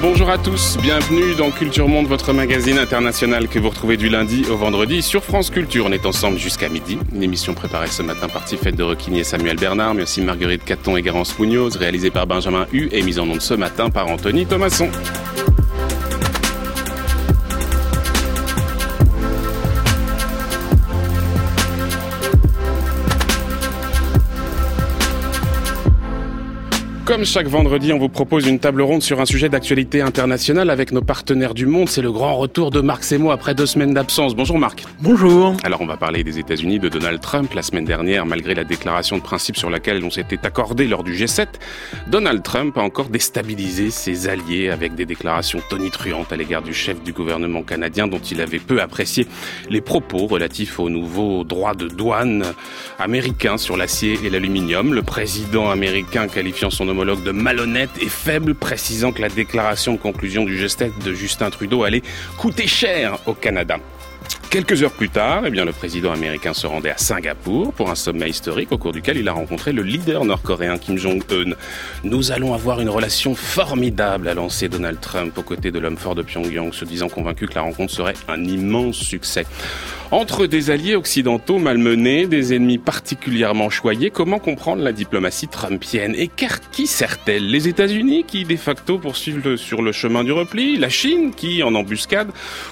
[0.00, 4.44] Bonjour à tous, bienvenue dans Culture Monde, votre magazine international que vous retrouvez du lundi
[4.48, 5.86] au vendredi sur France Culture.
[5.88, 6.96] On est ensemble jusqu'à midi.
[7.12, 10.64] Une émission préparée ce matin par Tifette de Requigny et Samuel Bernard, mais aussi Marguerite
[10.64, 14.06] Caton et Garance Munoz, réalisée par Benjamin Hu et mise en onde ce matin par
[14.06, 14.90] Anthony Thomasson.
[27.04, 30.90] Comme chaque vendredi, on vous propose une table ronde sur un sujet d'actualité internationale avec
[30.90, 31.86] nos partenaires du monde.
[31.86, 34.34] C'est le grand retour de Marc Semo après deux semaines d'absence.
[34.34, 34.84] Bonjour Marc.
[35.02, 35.54] Bonjour.
[35.64, 37.52] Alors on va parler des États-Unis, de Donald Trump.
[37.52, 41.12] La semaine dernière, malgré la déclaration de principe sur laquelle on s'était accordé lors du
[41.12, 41.46] G7,
[42.06, 47.02] Donald Trump a encore déstabilisé ses alliés avec des déclarations tonitruantes à l'égard du chef
[47.02, 49.26] du gouvernement canadien dont il avait peu apprécié
[49.68, 52.54] les propos relatifs aux nouveaux droits de douane
[52.98, 54.94] américains sur l'acier et l'aluminium.
[54.94, 60.44] Le président américain qualifiant son de malhonnête et faible, précisant que la déclaration de conclusion
[60.44, 62.02] du G7 de Justin Trudeau allait
[62.38, 63.78] coûter cher au Canada.
[64.48, 67.96] Quelques heures plus tard, eh bien, le président américain se rendait à Singapour pour un
[67.96, 71.54] sommet historique au cours duquel il a rencontré le leader nord-coréen Kim Jong-un.
[72.04, 76.14] Nous allons avoir une relation formidable, a lancé Donald Trump aux côtés de l'homme fort
[76.14, 79.44] de Pyongyang, se disant convaincu que la rencontre serait un immense succès.
[80.14, 86.14] Entre des alliés occidentaux malmenés, des ennemis particulièrement choyés, comment comprendre la diplomatie trumpienne?
[86.16, 86.30] Et
[86.70, 87.50] qui sert-elle?
[87.50, 90.76] Les États-Unis qui de facto poursuivent sur le chemin du repli?
[90.76, 92.28] La Chine qui, en embuscade,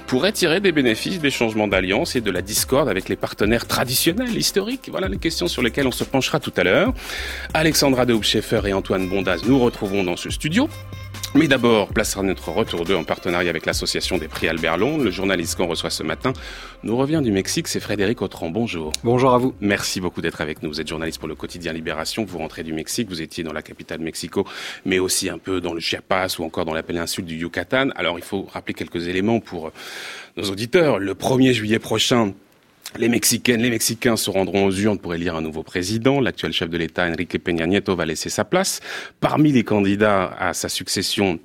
[0.07, 4.37] pourrait tirer des bénéfices des changements d'alliance et de la discorde avec les partenaires traditionnels,
[4.37, 4.89] historiques?
[4.89, 6.95] Voilà les questions sur lesquelles on se penchera tout à l'heure.
[7.55, 8.17] Alexandra de
[8.69, 10.69] et Antoine Bondaz nous retrouvons dans ce studio.
[11.34, 15.05] Mais d'abord, place à notre retour d'eux en partenariat avec l'association des prix Albert Londres.
[15.05, 16.34] Le journaliste qu'on reçoit ce matin
[16.83, 18.51] nous revient du Mexique, c'est Frédéric Autran.
[18.51, 18.92] Bonjour.
[19.02, 19.55] Bonjour à vous.
[19.62, 20.68] Merci beaucoup d'être avec nous.
[20.68, 22.27] Vous êtes journaliste pour le quotidien Libération.
[22.27, 24.46] Vous rentrez du Mexique, vous étiez dans la capitale Mexico,
[24.84, 27.89] mais aussi un peu dans le Chiapas ou encore dans la péninsule du Yucatan.
[27.96, 29.73] Alors il faut rappeler quelques éléments pour
[30.36, 30.98] nos auditeurs.
[30.98, 32.34] Le 1er juillet prochain,
[32.98, 36.20] les Mexicaines, les Mexicains se rendront aux urnes pour élire un nouveau président.
[36.20, 38.80] L'actuel chef de l'État, Enrique Peña Nieto, va laisser sa place.
[39.20, 41.39] Parmi les candidats à sa succession,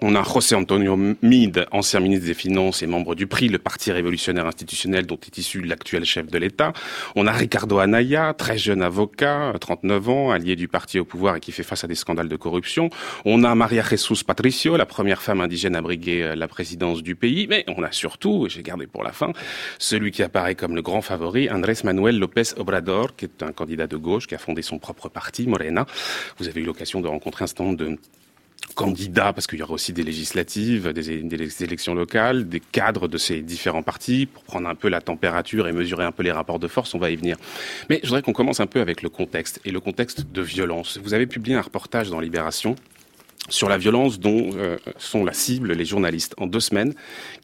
[0.00, 3.92] on a José Antonio Mid, ancien ministre des Finances et membre du PRI, le Parti
[3.92, 6.72] révolutionnaire institutionnel dont est issu l'actuel chef de l'État.
[7.14, 11.40] On a Ricardo Anaya, très jeune avocat, 39 ans, allié du parti au pouvoir et
[11.40, 12.90] qui fait face à des scandales de corruption.
[13.24, 17.14] On a Maria Jesus Patricio, la première femme indigène à briguer euh, la présidence du
[17.14, 17.46] pays.
[17.48, 19.32] Mais on a surtout, j'ai gardé pour la fin,
[19.78, 23.86] celui qui apparaît comme le grand favori, Andrés Manuel López Obrador, qui est un candidat
[23.86, 25.86] de gauche qui a fondé son propre parti, Morena.
[26.38, 27.98] Vous avez eu l'occasion de rencontrer un certain de
[28.74, 33.18] candidats, parce qu'il y aura aussi des législatives, des, des, élections locales, des cadres de
[33.18, 36.58] ces différents partis, pour prendre un peu la température et mesurer un peu les rapports
[36.58, 37.36] de force, on va y venir.
[37.90, 40.98] Mais je voudrais qu'on commence un peu avec le contexte, et le contexte de violence.
[41.02, 42.76] Vous avez publié un reportage dans Libération
[43.48, 46.34] sur la violence dont euh, sont la cible les journalistes.
[46.38, 46.94] En deux semaines,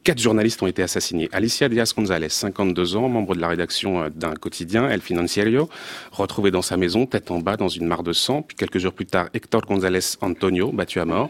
[0.03, 1.27] quatre journalistes ont été assassinés.
[1.33, 5.69] Alicia Diaz González, 52 ans, membre de la rédaction euh, d'un quotidien, El Financiero,
[6.11, 8.41] retrouvée dans sa maison, tête en bas, dans une mare de sang.
[8.41, 11.29] Puis quelques jours plus tard, Héctor González Antonio, battu à mort.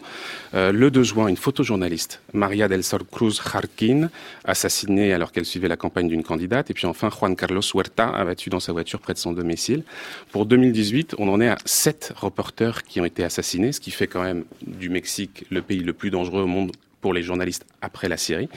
[0.54, 4.10] Euh, le 2 juin, une photojournaliste, Maria del Sol Cruz Jarquin,
[4.46, 6.70] assassinée alors qu'elle suivait la campagne d'une candidate.
[6.70, 9.84] Et puis enfin, Juan Carlos Huerta, abattu dans sa voiture près de son domicile.
[10.32, 14.08] Pour 2018, on en est à sept reporters qui ont été assassinés, ce qui fait
[14.08, 18.10] quand même du Mexique le pays le plus dangereux au monde pour les journalistes après
[18.10, 18.50] la Syrie.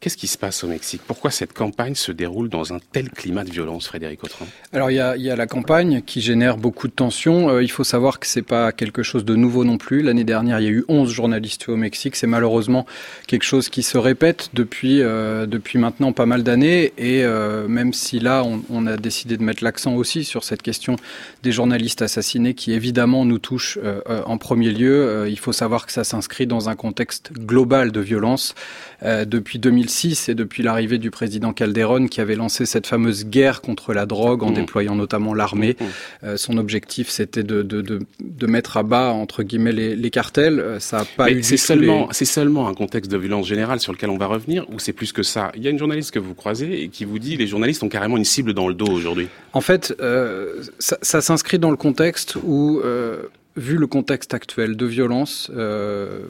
[0.00, 1.00] Qu'est-ce qui se passe au Mexique?
[1.04, 4.94] Pourquoi cette campagne se déroule dans un tel climat de violence, Frédéric Autran Alors il
[4.94, 7.50] y, a, la campagne qui génère beaucoup de tensions.
[7.50, 10.02] Euh, il faut savoir que c'est pas quelque chose de nouveau non plus.
[10.02, 12.14] L'année dernière, il y a eu 11 journalistes au Mexique.
[12.14, 12.86] C'est malheureusement
[13.26, 16.92] quelque chose qui se répète depuis euh, depuis maintenant pas mal d'années.
[16.96, 20.62] Et euh, même si là, on, on, a décidé de mettre l'accent aussi sur cette
[20.62, 20.94] question
[21.42, 23.78] des journalistes assassinés, qui évidemment nous touche
[24.26, 28.54] en premier lieu, il faut savoir que ça s'inscrit dans un contexte global de violence
[29.00, 33.92] depuis 2006 et depuis l'arrivée du président Calderon qui avait lancé cette fameuse guerre contre
[33.92, 34.54] la drogue en mmh.
[34.54, 35.76] déployant notamment l'armée.
[35.78, 35.84] Mmh.
[36.24, 40.10] Euh, son objectif, c'était de, de, de, de, mettre à bas, entre guillemets, les, les
[40.10, 40.58] cartels.
[40.58, 43.92] Euh, ça a pas eu c'est seulement, c'est seulement un contexte de violence générale sur
[43.92, 45.52] lequel on va revenir ou c'est plus que ça?
[45.54, 47.88] Il y a une journaliste que vous croisez et qui vous dit les journalistes ont
[47.88, 49.28] carrément une cible dans le dos aujourd'hui.
[49.52, 53.22] En fait, euh, ça, ça s'inscrit dans le contexte où, euh,
[53.56, 56.20] vu le contexte actuel de violence, euh,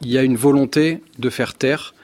[0.00, 1.94] il y a une volonté de faire taire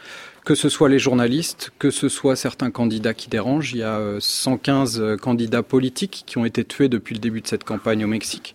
[0.44, 3.72] que ce soit les journalistes, que ce soit certains candidats qui dérangent.
[3.72, 7.46] Il y a 115 euh, candidats politiques qui ont été tués depuis le début de
[7.46, 8.54] cette campagne au Mexique.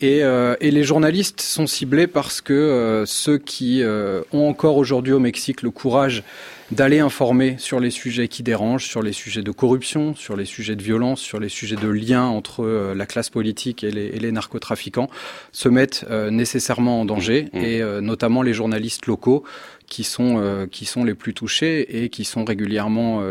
[0.00, 4.76] Et, euh, et les journalistes sont ciblés parce que euh, ceux qui euh, ont encore
[4.76, 6.24] aujourd'hui au Mexique le courage
[6.70, 10.76] d'aller informer sur les sujets qui dérangent, sur les sujets de corruption, sur les sujets
[10.76, 15.08] de violence, sur les sujets de lien entre euh, la classe politique et les, narcotrafiquants,
[15.52, 17.58] se mettent euh, nécessairement en danger, mmh.
[17.58, 19.44] et euh, notamment les journalistes locaux
[19.86, 23.22] qui sont, qui sont les plus touchés et qui sont régulièrement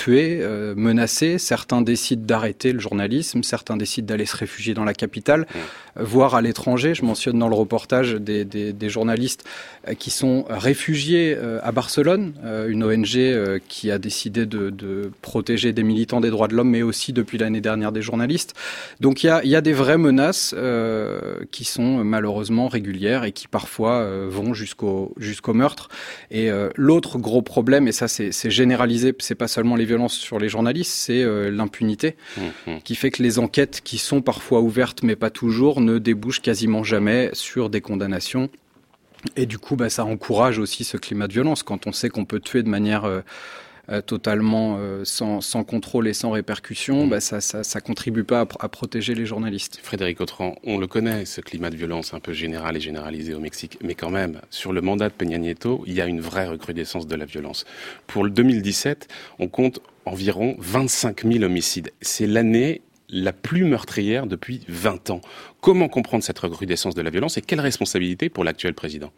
[0.00, 1.36] tués, euh, menacés.
[1.36, 6.02] Certains décident d'arrêter le journalisme, certains décident d'aller se réfugier dans la capitale, mmh.
[6.02, 6.94] voire à l'étranger.
[6.94, 9.44] Je mentionne dans le reportage des, des, des journalistes
[9.86, 12.32] euh, qui sont réfugiés euh, à Barcelone,
[12.68, 16.82] une ONG qui a décidé de, de, protéger des militants des droits de l'homme, mais
[16.82, 18.54] aussi depuis l'année dernière des journalistes.
[19.00, 20.54] Donc il y a, y a, des vraies menaces
[21.50, 25.88] qui sont malheureusement régulières et qui parfois vont jusqu'au jusqu'au meurtre.
[26.30, 30.48] Et l'autre gros problème, et ça c'est généralisé, c'est pas seulement les violences sur les
[30.48, 32.78] journalistes, c'est euh, l'impunité, mmh, mmh.
[32.84, 36.84] qui fait que les enquêtes qui sont parfois ouvertes, mais pas toujours, ne débouchent quasiment
[36.84, 38.48] jamais sur des condamnations.
[39.36, 42.24] Et du coup, bah, ça encourage aussi ce climat de violence quand on sait qu'on
[42.24, 43.20] peut tuer de manière euh,
[43.90, 47.10] euh, totalement euh, sans, sans, contrôle et sans répercussion, mm.
[47.10, 49.80] bah, ça, ça, ça, contribue pas à, protéger les journalistes.
[49.82, 53.40] Frédéric Autran, on le connaît, ce climat de violence un peu général et généralisé au
[53.40, 56.46] Mexique, mais quand même, sur le mandat de Peña Nieto, il y a une vraie
[56.46, 57.64] recrudescence de la violence.
[58.06, 59.08] Pour le 2017,
[59.38, 61.90] on compte environ 25 000 homicides.
[62.00, 62.82] C'est l'année
[63.12, 65.20] la plus meurtrière depuis 20 ans.
[65.60, 69.12] Comment comprendre cette recrudescence de la violence et quelle responsabilité pour l'actuel président?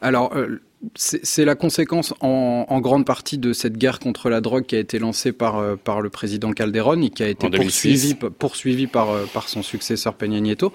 [0.00, 0.60] Alors, euh,
[0.94, 4.98] c'est la conséquence en, grande partie de cette guerre contre la drogue qui a été
[4.98, 9.26] lancée par, euh, par le président Calderón et qui a été poursuivie, poursuivi par, euh,
[9.32, 10.72] par son successeur Peña Nieto.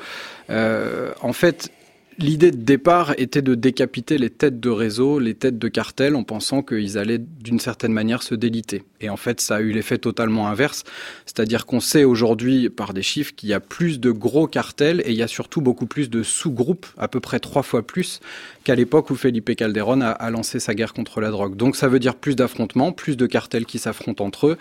[0.49, 1.71] en fait,
[2.17, 6.23] L'idée de départ était de décapiter les têtes de réseau, les têtes de cartel, en
[6.23, 8.83] pensant qu'ils allaient d'une certaine manière se déliter.
[9.01, 10.85] Et en fait, ça a eu l'effet totalement inverse.
[11.25, 15.11] C'est-à-dire qu'on sait aujourd'hui, par des chiffres, qu'il y a plus de gros cartels et
[15.11, 18.21] il y a surtout beaucoup plus de sous-groupes, à peu près trois fois plus
[18.65, 21.55] qu'à l'époque où Felipe Calderón a, lancé sa guerre contre la drogue.
[21.55, 24.57] Donc ça veut dire plus d'affrontements, plus de cartels qui s'affrontent entre eux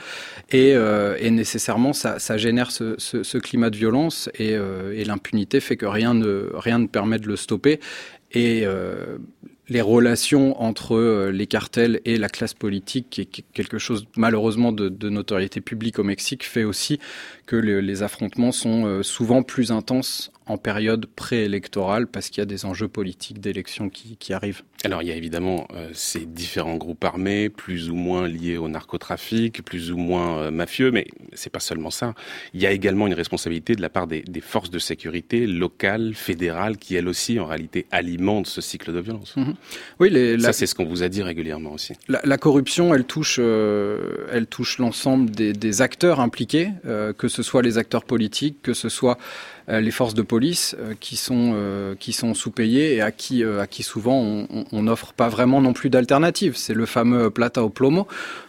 [0.51, 6.15] et, euh, nécessairement ça, génère ce, climat de violence euh, et, l'impunité fait que rien
[6.15, 7.81] ne, permet de le stopper.
[8.33, 9.17] Et euh,
[9.69, 14.73] les relations entre euh, les cartels et la classe politique, qui est quelque chose malheureusement
[14.73, 16.99] de, notoriété publique au Mexique, fait aussi
[17.47, 22.46] que les affrontements sont euh, souvent plus intenses en période préélectorale parce qu'il y a
[22.46, 24.62] des enjeux politiques d'élections qui, qui, arrivent.
[24.85, 28.69] Alors il y a évidemment euh, ces différents groupes armés, plus ou moins liés au
[28.69, 32.14] narcotrafic, plus ou moins euh, mafieux, mais c'est pas seulement ça.
[32.52, 36.14] Il y a également une responsabilité de la part des, des forces de sécurité locales,
[36.14, 39.37] fédérales, qui elles aussi en réalité alimentent ce cycle de violence.
[39.37, 39.55] Mhm.
[39.99, 41.94] Oui, les, ça c'est ce qu'on vous a dit régulièrement aussi.
[42.08, 46.70] La, la corruption, elle touche, euh, elle touche l'ensemble des, des, acteurs impliqués,
[47.19, 50.94] que ce soit les acteurs politiques, que ce soit euh, les forces de police euh,
[50.99, 55.28] qui sont euh, qui sont sous-payées et à qui à qui souvent on n'offre pas
[55.28, 56.56] vraiment non plus d'alternative.
[56.56, 58.06] C'est le fameux plata au plomo.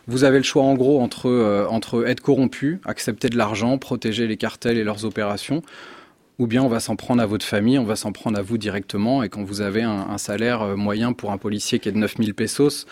[0.08, 4.38] Vous avez le choix en gros entre entre être corrompu, accepter de l'argent, protéger les
[4.38, 5.62] cartels et leurs opérations
[6.38, 8.58] ou bien on va s'en prendre à votre famille, on va s'en prendre à vous
[8.58, 11.98] directement, et quand vous avez un, un salaire moyen pour un policier qui est de
[11.98, 12.90] 9000 pesos, euh,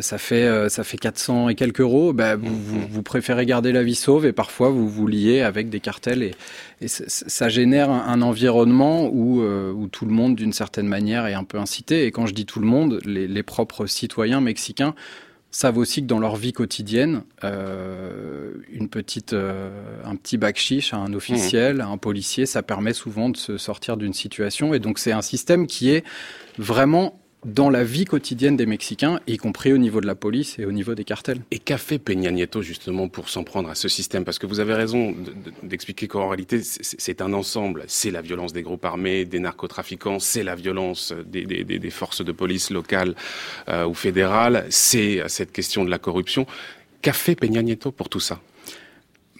[0.00, 3.82] ça fait euh, ça fait 400 et quelques euros, bah, vous, vous, préférez garder la
[3.82, 6.34] vie sauve et parfois vous vous liez avec des cartels et,
[6.80, 11.34] et ça génère un, environnement où, euh, où tout le monde d'une certaine manière est
[11.34, 12.06] un peu incité.
[12.06, 14.94] Et quand je dis tout le monde, les, les propres citoyens mexicains
[15.50, 20.96] savent aussi que dans leur vie quotidienne, euh, une petite, un petit bac chiche à
[20.96, 24.72] un officiel, à un policier, ça permet souvent de se sortir d'une situation.
[24.72, 26.04] Et donc c'est un système qui est
[26.56, 30.64] vraiment dans la vie quotidienne des Mexicains, y compris au niveau de la police et
[30.64, 31.40] au niveau des cartels.
[31.50, 34.24] Et qu'a fait Peña Nieto justement pour s'en prendre à ce système?
[34.24, 35.14] Parce que vous avez raison
[35.62, 37.84] d'expliquer qu'en réalité c'est un ensemble.
[37.88, 42.70] C'est la violence des groupes armés, des narcotrafiquants, c'est la violence des, forces de police
[42.70, 43.14] locales
[43.68, 46.46] euh, ou fédérales, c'est cette question de la corruption.
[47.02, 48.40] Qu'a fait Peña Nieto pour tout ça?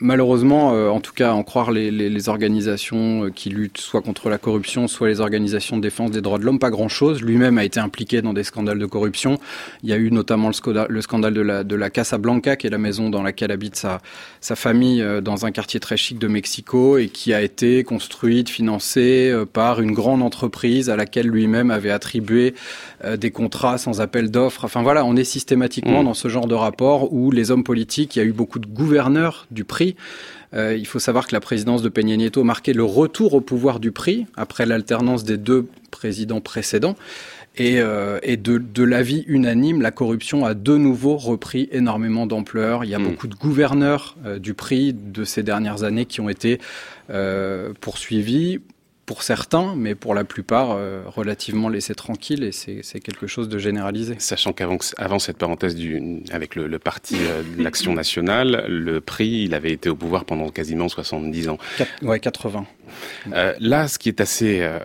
[0.03, 4.03] Malheureusement, euh, en tout cas, en croire les, les, les, organisations euh, qui luttent soit
[4.03, 7.23] contre la corruption, soit les organisations de défense des droits de l'homme, pas grand-chose.
[7.23, 9.39] Lui-même a été impliqué dans des scandales de corruption.
[9.83, 12.57] Il y a eu notamment le, scandale, le scandale de la, de la Casa Blanca,
[12.57, 14.01] qui est la maison dans laquelle habite sa,
[14.41, 18.51] sa famille euh, dans un quartier très chic de Mexico et qui a été construite,
[18.51, 22.55] financée par une grande entreprise à laquelle lui-même avait attribué
[23.17, 24.65] des contrats sans appel d'offres.
[24.65, 26.07] Enfin voilà, on est systématiquement mmh.
[26.07, 28.67] dans ce genre de rapport où les hommes politiques, il y a eu beaucoup de
[28.67, 29.92] gouverneurs du prix
[30.55, 33.81] euh, il faut savoir que la présidence de Peña Nieto marquait le retour au pouvoir
[33.81, 36.97] du prix après l'alternance des deux présidents précédents.
[37.57, 42.85] Et, euh, de, l'avis unanime, la corruption a de nouveau repris énormément d'ampleur.
[42.85, 43.05] Il y a hmm.
[43.05, 46.59] beaucoup de gouverneurs euh, du prix de ces dernières années qui ont été
[47.81, 48.61] poursuivis
[49.07, 53.59] pour certains, mais pour la plupart, euh, relativement laissés tranquilles, et c'est quelque chose de
[53.59, 54.15] généralisé.
[54.19, 59.01] Sachant qu'avant avant cette parenthèse du, avec le, le parti euh, de l'Action nationale, le
[59.01, 61.59] prix, il avait été au pouvoir pendant quasiment 70 ans.
[62.03, 62.65] ouais, 80.
[63.33, 64.79] Euh, là, ce qui est assez euh,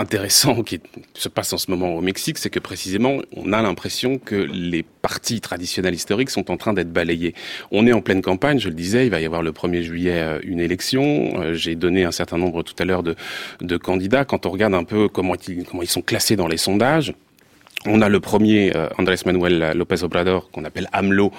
[0.00, 0.80] intéressant qui
[1.14, 4.82] se passe en ce moment au Mexique, c'est que précisément, on a l'impression que les
[4.82, 7.34] partis traditionnels historiques sont en train d'être balayés.
[7.70, 10.20] On est en pleine campagne, je le disais, il va y avoir le 1er juillet
[10.20, 11.40] euh, une élection.
[11.40, 13.14] Euh, j'ai donné un certain nombre tout à l'heure de,
[13.76, 14.24] candidats.
[14.24, 17.14] Quand on regarde un peu comment ils sont classés dans les sondages,
[17.86, 21.32] on a le premier, euh, Andrés Manuel López Obrador, qu'on appelle AMLO,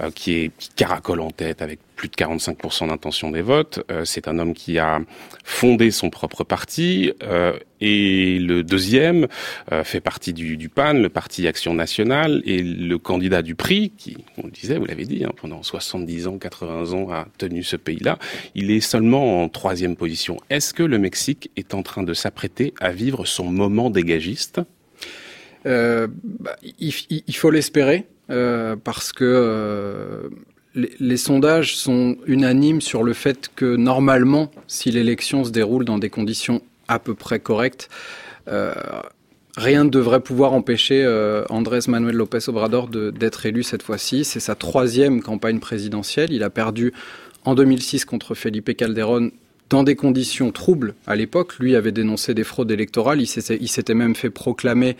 [0.00, 3.82] euh, qui est qui caracole en tête avec plus de 45% d'intention des votes.
[3.90, 5.00] Euh, c'est un homme qui a
[5.42, 7.12] fondé son propre parti.
[7.22, 9.26] Euh, et le deuxième
[9.84, 14.16] fait partie du, du, PAN, le parti Action Nationale, et le candidat du prix, qui,
[14.38, 17.76] on le disait, vous l'avez dit, hein, pendant 70 ans, 80 ans, a tenu ce
[17.76, 18.18] pays-là,
[18.54, 20.38] il est seulement en troisième position.
[20.48, 24.62] Est-ce que le Mexique est en train de s'apprêter à vivre son moment dégagiste?
[25.66, 30.28] Euh, bah, il, faut l'espérer euh, parce que euh,
[30.74, 35.98] les, les, sondages sont unanimes sur le fait que normalement, si l'élection se déroule dans
[35.98, 37.88] des conditions à peu près correctes,
[39.56, 41.04] rien ne devrait pouvoir empêcher
[41.50, 44.24] Andrés Manuel López Obrador d'être élu cette fois-ci.
[44.24, 46.32] C'est sa troisième campagne présidentielle.
[46.32, 46.92] Il a perdu
[47.44, 49.32] en 2006 contre Felipe Calderón
[49.70, 51.58] dans des conditions troubles à l'époque.
[51.58, 53.20] Lui avait dénoncé des fraudes électorales.
[53.20, 54.96] Il s'était même fait proclamer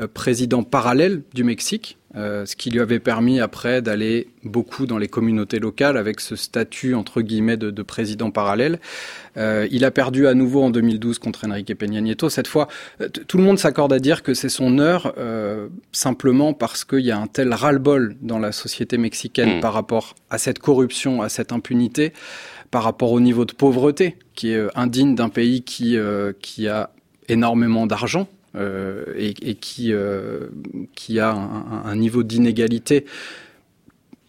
[0.00, 4.96] euh, président parallèle du Mexique, euh, ce qui lui avait permis après d'aller beaucoup dans
[4.96, 8.80] les communautés locales avec ce statut entre guillemets de, de président parallèle.
[9.36, 12.30] Euh, il a perdu à nouveau en 2012 contre Enrique Peña Nieto.
[12.30, 12.68] Cette fois,
[13.28, 17.10] tout le monde s'accorde à dire que c'est son heure euh, simplement parce qu'il y
[17.10, 19.60] a un tel ras-le-bol dans la société mexicaine mmh.
[19.60, 22.12] par rapport à cette corruption, à cette impunité
[22.70, 26.68] par rapport au niveau de pauvreté qui est euh, indigne d'un pays qui, euh, qui
[26.68, 26.90] a
[27.28, 30.48] énormément d'argent euh, et, et, qui, euh,
[30.94, 33.04] qui a un, un niveau d'inégalité.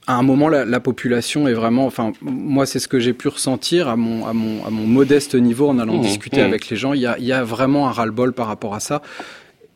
[0.07, 3.27] À un moment, la, la, population est vraiment, enfin, moi, c'est ce que j'ai pu
[3.27, 6.45] ressentir à mon, à mon, à mon modeste niveau en allant mmh, discuter mmh.
[6.45, 6.93] avec les gens.
[6.93, 9.01] Il y a, il y a vraiment un ras-le-bol par rapport à ça.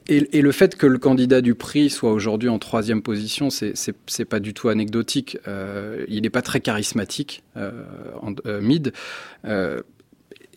[0.08, 4.40] Et, le fait que le candidat du prix soit aujourd'hui en troisième position, c'est pas
[4.40, 5.38] du tout anecdotique.
[5.48, 7.72] Euh, il n'est pas très charismatique, euh,
[8.22, 8.92] en, euh, mid.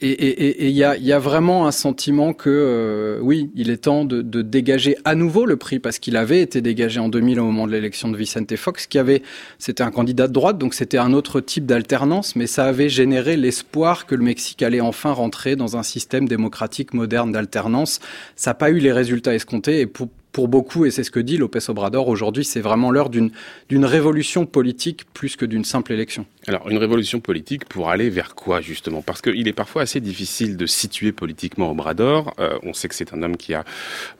[0.03, 4.05] Et il y, a, y, a, vraiment un sentiment que euh, oui, il est temps
[4.05, 7.45] de, de, dégager à nouveau le prix parce qu'il avait été dégagé en 2000 au
[7.45, 9.23] moment de l'élection de Vicente Fox, qui avait,
[9.59, 13.39] c'était un candidat de droite, donc c'était un autre type d'alternance, mais ça avait généré
[13.39, 18.01] l'espoir que le Mexique allait enfin rentrer dans un système démocratique moderne d'alternance.
[18.37, 21.21] Ça n'a pas eu les résultats escomptés et pour, pour beaucoup, et c'est ce que
[21.21, 23.31] dit Lopez Obrador aujourd'hui, c'est vraiment l'heure d'une
[23.71, 26.27] révolution politique plus que d'une simple élection.
[26.49, 29.03] Alors, une révolution politique pour aller vers quoi, justement?
[29.03, 32.35] Parce qu'il est parfois assez difficile de situer politiquement Obrador.
[32.39, 33.65] Euh, on sait que c'est un homme qui a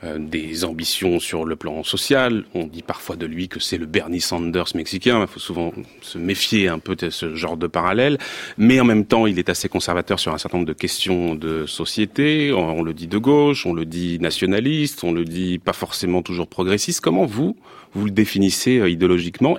[0.03, 2.45] euh, des ambitions sur le plan social.
[2.53, 5.21] On dit parfois de lui que c'est le Bernie Sanders mexicain.
[5.21, 8.19] Il faut souvent se méfier un peu de ce genre de parallèle.
[8.59, 11.65] Mais en même temps, il est assez conservateur sur un certain nombre de questions de
[11.67, 12.53] société.
[12.53, 16.49] On, le dit de gauche, on le dit nationaliste, on le dit pas forcément toujours
[16.49, 17.01] progressiste.
[17.01, 17.57] Comment vous,
[17.95, 19.57] vous le définissez euh, idéologiquement?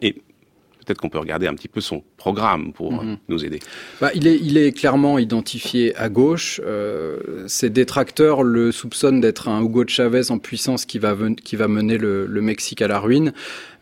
[0.88, 3.18] Peut-être qu'on peut regarder un petit peu son programme pour mm -hmm.
[3.28, 3.60] nous aider.
[4.02, 6.62] Bah, il, est, il est clairement identifié à gauche.
[6.66, 11.68] Euh, ses détracteurs le soupçonnent d'être un Hugo Chavez en puissance qui va, qui va
[11.68, 13.34] mener le, le Mexique à la ruine.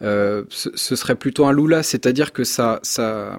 [0.02, 3.38] Euh, ce, ce, serait plutôt un Lula, c'est-à-dire que ça, ça,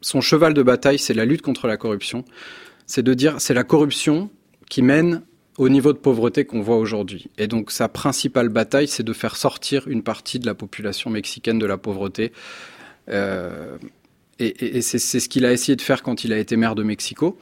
[0.00, 2.24] son cheval de bataille, c'est la lutte contre la corruption.
[2.86, 4.28] C'est de dire, c'est la corruption
[4.68, 5.22] qui mène
[5.56, 7.30] au niveau de pauvreté qu'on voit aujourd'hui.
[7.38, 11.58] Et donc sa principale bataille, c'est de faire sortir une partie de la population mexicaine
[11.58, 12.32] de la pauvreté.
[13.08, 13.76] Euh,
[14.38, 16.74] et, et, et c'est ce qu'il a essayé de faire quand il a été maire
[16.74, 17.38] de Mexico.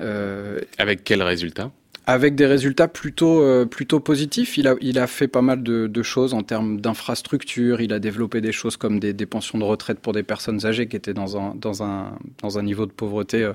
[0.00, 1.70] Euh, Avec quel résultat?
[2.06, 4.56] avec des résultats plutôt euh, plutôt positifs.
[4.58, 7.80] Il a il a fait pas mal de, de choses en termes d'infrastructures.
[7.80, 10.86] Il a développé des choses comme des, des, pensions de retraite pour des personnes âgées
[10.86, 13.54] qui étaient dans un dans un dans un niveau de pauvreté euh,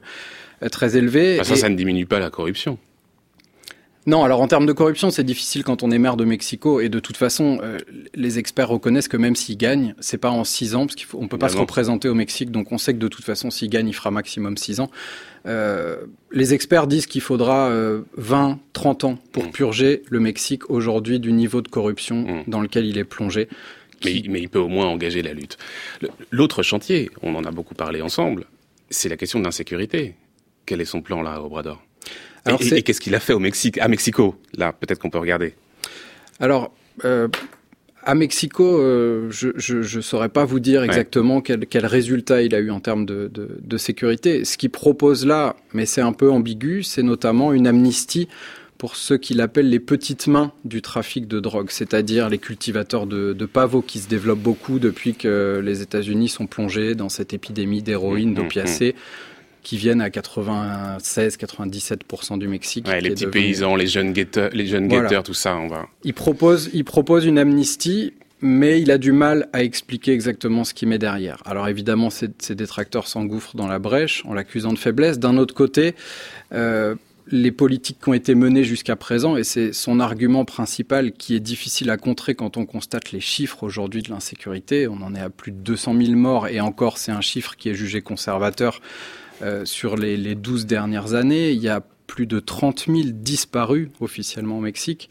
[0.69, 1.37] très élevé.
[1.37, 1.57] Bah ça, et...
[1.57, 2.77] ça ne diminue pas la corruption.
[4.07, 6.89] Non, alors en termes de corruption, c'est difficile quand on est maire de Mexico et
[6.89, 7.77] de toute façon, euh,
[8.15, 11.37] les experts reconnaissent que même s'il gagne, c'est pas en six ans parce qu'on peut
[11.37, 13.93] pas se représenter au Mexique, donc on sait que de toute façon, s'il gagne, il
[13.93, 14.89] fera maximum six ans.
[15.45, 15.97] Euh,
[16.31, 19.51] les experts disent qu'il faudra euh, 20, 30 ans pour mmh.
[19.51, 22.43] purger le Mexique aujourd'hui du niveau de corruption mmh.
[22.47, 23.49] dans lequel il est plongé.
[24.03, 25.59] Mais, mais il peut au moins engager la lutte.
[26.31, 28.45] L'autre chantier, on en a beaucoup parlé ensemble,
[28.89, 30.15] c'est la question de l'insécurité.
[30.65, 31.83] Quel est son plan là, Obrador
[32.45, 35.19] alors et, et qu'est-ce qu'il a fait au Mexique, à Mexico Là, peut-être qu'on peut
[35.19, 35.53] regarder.
[36.39, 36.73] Alors,
[37.05, 37.27] euh,
[38.03, 42.59] à Mexico, euh, je ne saurais pas vous dire exactement quel, quel, résultat il a
[42.59, 44.43] eu en termes de, de, de sécurité.
[44.43, 48.27] Ce qu'il propose là, mais c'est un peu ambigu, c'est notamment une amnistie
[48.79, 53.31] pour ceux qu'il appelle les petites mains du trafic de drogue, c'est-à-dire les cultivateurs de,
[53.33, 57.83] de, pavots qui se développent beaucoup depuis que les États-Unis sont plongés dans cette épidémie
[57.83, 58.95] d'héroïne, mmh, mmh, d'opiacés.
[59.63, 62.87] Qui viennent à 96-97% du Mexique.
[62.87, 64.89] les petits paysans, les jeunes guetteurs, les jeunes
[65.23, 65.87] tout ça, on va.
[66.03, 70.73] Il propose, il propose une amnistie, mais il a du mal à expliquer exactement ce
[70.73, 71.41] qu'il met derrière.
[71.45, 75.19] Alors évidemment, ses, détracteurs s'engouffrent dans la brèche en l'accusant de faiblesse.
[75.19, 75.95] D'un autre côté,
[76.53, 76.95] euh,
[77.27, 81.39] les politiques qui ont été menées jusqu'à présent, et c'est son argument principal qui est
[81.39, 84.87] difficile à contrer quand on constate les chiffres aujourd'hui de l'insécurité.
[84.87, 87.69] On en est à plus de 200 000 morts, et encore, c'est un chiffre qui
[87.69, 88.81] est jugé conservateur
[89.43, 91.51] euh, sur les, les 12 dernières années.
[91.51, 95.09] Il y a plus de 30 000 disparus officiellement au Mexique.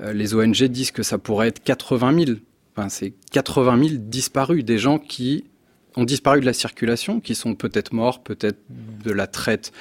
[0.00, 2.38] Euh, les ONG disent que ça pourrait être 80 000.
[2.76, 5.44] Enfin, c'est 80 000 disparus, des gens qui
[5.96, 9.72] ont disparu de la circulation, qui sont peut-être morts, peut-être de la traite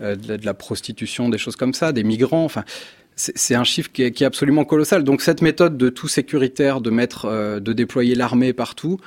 [0.00, 2.44] euh, de, la, prostitution, des choses comme ça, des migrants.
[2.44, 2.64] Enfin,
[3.14, 5.04] c'est un chiffre qui est, absolument colossal.
[5.04, 8.98] Donc cette méthode de tout sécuritaire, de mettre, de déployer l'armée partout,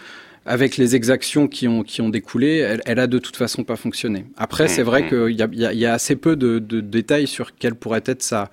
[0.46, 4.25] avec les exactions qui ont qui ont découlé, elle, a de toute façon pas fonctionné.
[4.38, 5.10] Après, c'est vrai mmh.
[5.10, 8.50] qu'il y a, y a, assez peu de, détails sur quelle pourrait être sa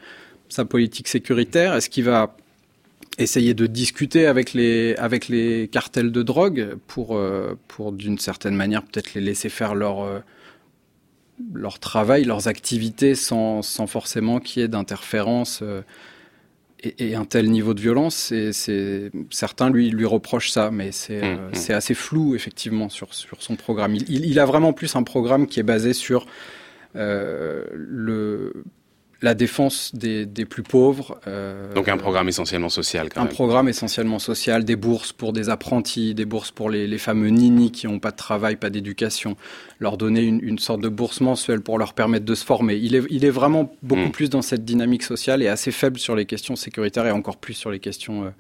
[0.49, 1.75] sa politique sécuritaire.
[1.75, 2.37] Est-ce qu'il va
[3.19, 8.55] essayer de discuter avec les avec les cartels de drogue pour euh, pour d'une certaine
[8.55, 10.23] manière peut-être les laisser faire leur
[11.53, 15.83] leur travail, leurs activités sans, sans forcément qu'il y ait d'interférence euh,
[16.83, 18.33] et, un tel niveau de violence.
[18.53, 21.55] C'est, certains lui, lui reprochent ça, mais c'est, mmh, euh, mmh.
[21.55, 23.95] c'est assez flou effectivement sur, sur son programme.
[23.95, 26.27] Il, il, a vraiment plus un programme qui est basé sur
[26.97, 28.65] euh, le
[29.23, 31.19] la défense des, des plus pauvres.
[31.27, 33.09] Euh, Donc un programme essentiellement social.
[33.09, 36.99] Quand un programme essentiellement social, des bourses pour des apprentis, des bourses pour les, les
[36.99, 39.37] fameux nini qui n'ont pas de travail, pas d'éducation,
[39.79, 42.77] leur donner une, une, sorte de bourse mensuelle pour leur permettre de se former.
[42.77, 44.13] Il est, il est vraiment beaucoup hmm.
[44.13, 47.55] plus dans cette dynamique sociale et assez faible sur les questions sécuritaires et encore plus
[47.55, 48.31] sur les questions euh,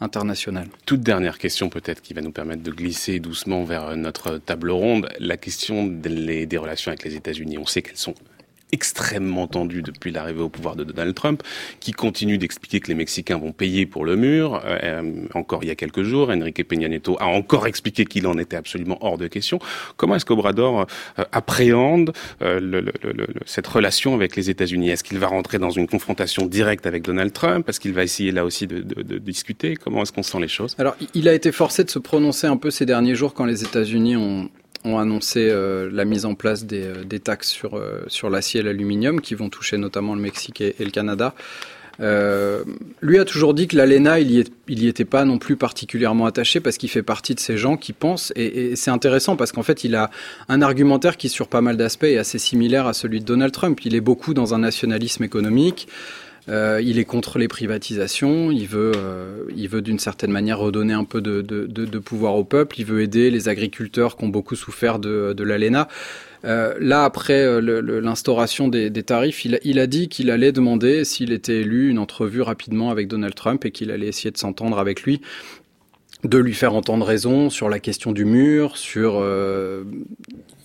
[0.00, 0.68] internationales.
[0.86, 5.08] Toute dernière question peut-être qui va nous permettre de glisser doucement vers notre table ronde,
[5.18, 7.58] la question des, des relations avec les États-Unis.
[7.58, 8.14] On sait qu'elles sont
[8.72, 11.42] extrêmement tendu depuis l'arrivée au pouvoir de Donald Trump,
[11.80, 14.62] qui continue d'expliquer que les Mexicains vont payer pour le mur.
[14.64, 18.38] Euh, encore il y a quelques jours, Enrique Peña Nieto a encore expliqué qu'il en
[18.38, 19.58] était absolument hors de question.
[19.96, 20.86] Comment est-ce qu'Obrador
[21.18, 24.90] euh, appréhende euh, le, le, le, cette relation avec les États-Unis?
[24.90, 27.68] Est-ce qu'il va rentrer dans une confrontation directe avec Donald Trump?
[27.68, 29.76] Est-ce qu'il va essayer là aussi de, de, de discuter?
[29.76, 30.76] Comment est-ce qu'on sent les choses?
[30.78, 33.62] Alors, il a été forcé de se prononcer un peu ces derniers jours quand les
[33.62, 34.48] États-Unis ont,
[34.84, 38.60] ont annoncé euh, la mise en place des, euh, des taxes sur, euh, sur l'acier
[38.60, 41.34] et l'aluminium qui vont toucher notamment le Mexique et, le Canada.
[42.00, 42.64] Euh,
[43.02, 46.60] lui a toujours dit que l'ALENA, il il y était pas non plus particulièrement attaché
[46.60, 49.62] parce qu'il fait partie de ces gens qui pensent, et, et c'est intéressant parce qu'en
[49.62, 50.10] fait, il a
[50.48, 53.78] un argumentaire qui, sur pas mal d'aspects, est assez similaire à celui de Donald Trump.
[53.84, 55.88] Il est beaucoup dans un nationalisme économique.
[56.50, 58.50] Euh, il est contre les privatisations.
[58.50, 62.44] Il veut, euh, il veut d'une certaine manière redonner un peu de, de, pouvoir au
[62.44, 62.80] peuple.
[62.80, 65.88] Il veut aider les agriculteurs qui ont beaucoup souffert de, l'ALENA.
[66.44, 71.32] Euh, là, après l'instauration des, des, tarifs, il, il a dit qu'il allait demander, s'il
[71.32, 75.02] était élu, une entrevue rapidement avec Donald Trump et qu'il allait essayer de s'entendre avec
[75.02, 75.20] lui
[76.24, 79.18] de lui faire entendre raison sur la question du mur, sur...
[79.20, 79.84] Euh,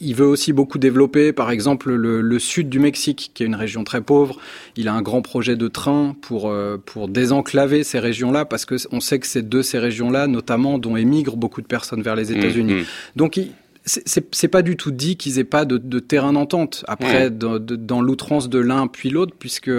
[0.01, 3.55] il veut aussi beaucoup développer, par exemple, le, le, sud du Mexique, qui est une
[3.55, 4.37] région très pauvre.
[4.75, 8.75] Il a un grand projet de train pour, euh, pour désenclaver ces régions-là, parce que
[8.91, 12.33] on sait que c'est de ces régions-là, notamment, dont émigrent beaucoup de personnes vers les
[12.33, 12.73] mmh, États-Unis.
[12.73, 12.85] Mmh.
[13.15, 13.51] Donc, il,
[13.85, 18.01] c'est pas du tout dit qu'ils aient pas de, de terrain d'entente après dans, dans
[18.01, 19.69] l'outrance de l'un puis l'autre puisque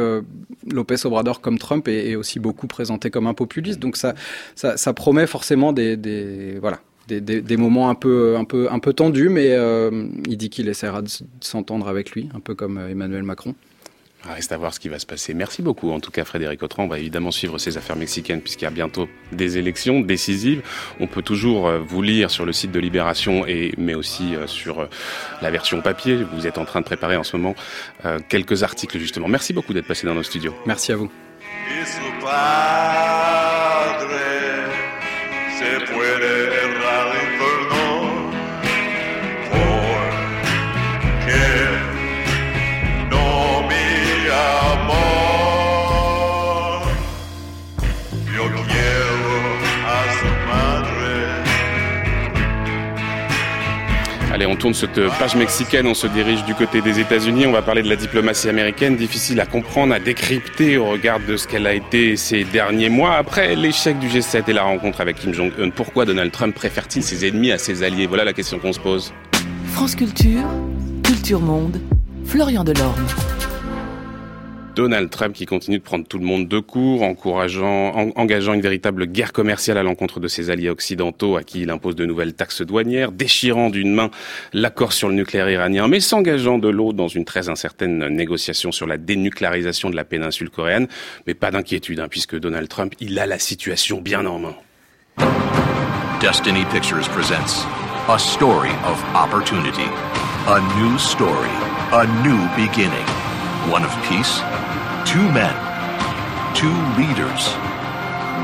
[0.70, 4.14] Lopez Obrador comme Trump est, est, aussi beaucoup présenté comme un populiste donc ça
[4.54, 8.70] ça, ça promet forcément des, des voilà des, des, des, moments un peu un peu
[8.70, 11.08] un peu tendus mais euh, il dit qu'il essaiera de
[11.40, 13.54] s'entendre avec lui un peu comme Emmanuel Macron
[14.34, 15.34] reste à voir ce qui va se passer.
[15.34, 16.84] Merci beaucoup, en tout cas, Frédéric Autran.
[16.84, 20.62] On va évidemment suivre ces affaires mexicaines puisqu'il y a bientôt des élections décisives.
[21.00, 24.46] On peut toujours euh, vous lire sur le site de Libération et mais aussi euh,
[24.46, 24.86] sur euh,
[25.42, 26.16] la version papier.
[26.32, 27.54] Vous êtes en train de préparer en ce moment
[28.28, 29.28] quelques articles justement.
[29.28, 30.54] Merci beaucoup d'être passé dans nos studios.
[30.66, 31.10] Merci à vous.
[54.36, 57.46] Allez, on tourne cette page mexicaine, on se dirige du côté des États-Unis.
[57.46, 61.38] On va parler de la diplomatie américaine, difficile à comprendre, à décrypter au regard de
[61.38, 63.14] ce qu'elle a été ces derniers mois.
[63.14, 67.26] Après l'échec du G7 et la rencontre avec Kim Jong-un, pourquoi Donald Trump préfère-t-il ses
[67.26, 68.06] ennemis à ses alliés?
[68.06, 69.14] Voilà la question qu'on se pose.
[69.72, 70.44] France Culture,
[71.02, 71.80] Culture Monde,
[72.26, 73.06] Florian Delorme.
[74.76, 79.06] Donald Trump qui continue de prendre tout le monde de court, encourageant, engageant une véritable
[79.06, 82.60] guerre commerciale à l'encontre de ses alliés occidentaux à qui il impose de nouvelles taxes
[82.60, 84.10] douanières, déchirant d'une main
[84.52, 88.86] l'accord sur le nucléaire iranien, mais s'engageant de l'autre dans une très incertaine négociation sur
[88.86, 90.88] la dénucléarisation de la péninsule coréenne.
[91.26, 94.56] Mais pas d'inquiétude, hein, puisque Donald Trump, il a la situation bien en main.
[96.20, 97.64] Destiny Pictures presents
[98.08, 99.88] a story of opportunity,
[100.46, 101.50] a new story,
[101.92, 103.06] a new beginning,
[103.70, 104.42] one of peace
[105.06, 105.54] Two men,
[106.54, 107.46] two leaders,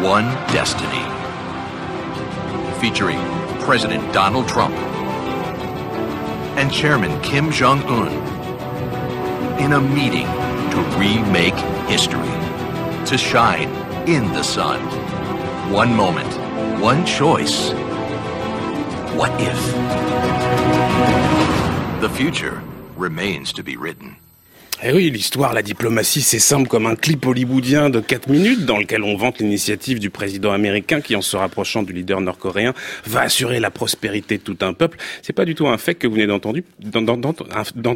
[0.00, 1.02] one destiny.
[2.80, 3.18] Featuring
[3.60, 4.74] President Donald Trump
[6.56, 8.12] and Chairman Kim Jong un
[9.58, 10.26] in a meeting
[10.70, 11.54] to remake
[11.90, 12.26] history,
[13.06, 13.68] to shine
[14.08, 14.80] in the sun.
[15.72, 16.32] One moment,
[16.80, 17.72] one choice.
[19.14, 19.60] What if?
[22.00, 22.62] The future
[22.96, 24.21] remains to be written.
[24.84, 28.78] Eh oui, l'histoire, la diplomatie, c'est simple comme un clip hollywoodien de 4 minutes dans
[28.78, 32.74] lequel on vante l'initiative du président américain qui, en se rapprochant du leader nord-coréen,
[33.06, 34.98] va assurer la prospérité de tout un peuple.
[35.22, 36.58] C'est pas du tout un fait que vous venez d'entendre,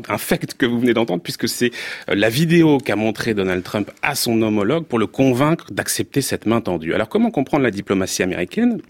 [0.09, 1.73] un fait que vous venez d'entendre, puisque c'est
[2.09, 6.47] euh, la vidéo qu'a montré Donald Trump à son homologue pour le convaincre d'accepter cette
[6.47, 6.95] main tendue.
[6.95, 8.81] Alors comment comprendre la diplomatie américaine?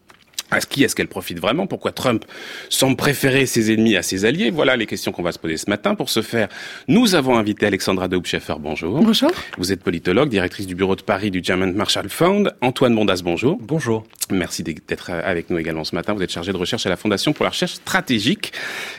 [0.51, 2.25] À qui est-ce qu'elle profite vraiment Pourquoi Trump
[2.69, 5.69] semble préférer ses ennemis à ses alliés Voilà les questions qu'on va se poser ce
[5.69, 5.95] matin.
[5.95, 6.49] Pour ce faire,
[6.89, 8.55] nous avons invité Alexandra Dehoop-Scheffer.
[8.61, 9.01] Bonjour.
[9.01, 9.31] Bonjour.
[9.59, 12.55] Vous êtes politologue, directrice du bureau de Paris du German Marshall Fund.
[12.61, 13.59] Antoine Bondas, bonjour.
[13.61, 14.05] Bonjour.
[14.31, 16.15] Merci d'être avec nous également ce matin.
[16.15, 18.53] Vous êtes chargé de recherche à la Fondation pour la recherche stratégique,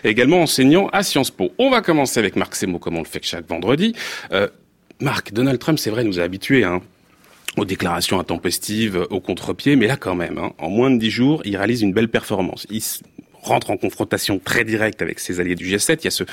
[0.04, 1.52] également enseignant à Sciences Po.
[1.58, 3.94] On va commencer avec Marc Semo, comme on le fait chaque vendredi.
[4.32, 4.48] Euh,
[5.00, 6.82] Marc, Donald Trump, c'est vrai, nous a habitués hein,
[7.58, 11.42] aux déclarations intempestives, au contre-pied, mais là quand même, hein, en moins de dix jours,
[11.46, 12.68] il réalise une belle performance.
[12.70, 12.82] Il
[13.48, 16.00] rentre en confrontation très directe avec ses alliés du G7.
[16.02, 16.24] Il y a ce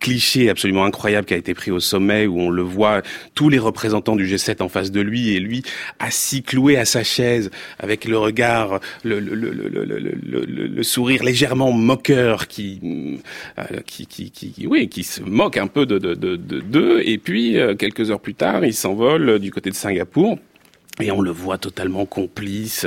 [0.00, 3.02] cliché absolument incroyable qui a été pris au sommet où on le voit,
[3.34, 5.62] tous les représentants du G7 en face de lui et lui
[5.98, 12.46] assis cloué à sa chaise avec le regard, le, le, le, le sourire légèrement moqueur
[12.48, 13.20] qui,
[13.58, 16.14] euh, qui, qui, qui, oui, qui se moque un peu de d'eux.
[16.14, 19.74] De, de, de, et puis, euh, quelques heures plus tard, il s'envole du côté de
[19.74, 20.38] Singapour
[21.00, 22.86] et on le voit totalement complice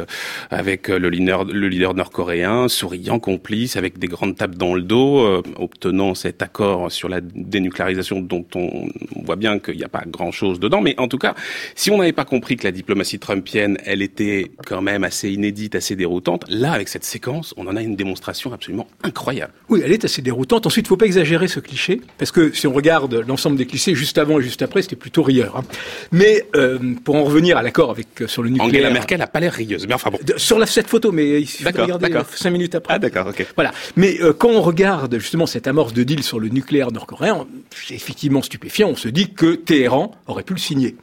[0.50, 4.82] avec euh, le leader, le leader nord-coréen, souriant, complice, avec des grandes tapes dans le
[4.82, 8.88] dos, euh, obtenant cet accord sur la dénucléarisation dont on
[9.24, 10.82] voit bien qu'il n'y a pas grand-chose dedans.
[10.82, 11.36] Mais en tout cas,
[11.76, 15.76] si on n'avait pas compris que la diplomatie trumpienne, elle était quand même assez inédite,
[15.76, 19.54] assez déroutante, là, avec cette séquence, on en a une démonstration absolument incroyable.
[19.70, 20.66] Oui, elle est assez déroutante.
[20.66, 23.66] Ensuite, il ne faut pas exagérer ce cliché, parce que si on regarde l'ensemble des
[23.66, 25.58] clichés, juste avant et juste après, c'était plutôt rieur.
[25.58, 25.64] Hein.
[26.12, 28.70] Mais euh, pour en revenir à l'accord avec euh, sur le nucléaire.
[28.70, 30.20] Angela Merkel a pas l'air rieuse, mais enfin bon.
[30.38, 32.94] sur la, cette photo, mais il suffit de regarder cinq minutes après.
[32.96, 33.46] Ah d'accord, ok.
[33.56, 33.72] Voilà.
[33.96, 37.96] Mais euh, quand on regarde justement cette amorce de deal sur le nucléaire nord-coréen, c'est
[37.96, 38.90] effectivement stupéfiant.
[38.90, 40.96] On se dit que Téhéran aurait pu le signer.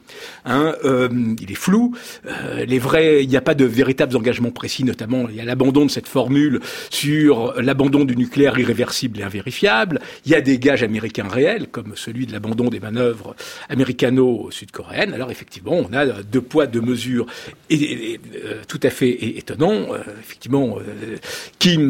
[0.45, 1.09] Hein, euh,
[1.41, 1.95] il est flou.
[2.25, 5.45] Euh, les vrais, il n'y a pas de véritables engagements précis, notamment il y a
[5.45, 6.59] l'abandon de cette formule
[6.89, 10.01] sur l'abandon du nucléaire irréversible et invérifiable.
[10.25, 13.35] Il y a des gages américains réels, comme celui de l'abandon des manœuvres
[13.69, 15.13] américano-sud-coréennes.
[15.13, 17.25] Alors effectivement, on a deux poids, deux mesures
[17.69, 19.93] et, euh, tout à fait étonnant.
[19.93, 21.17] Euh, effectivement, euh,
[21.59, 21.89] Kim,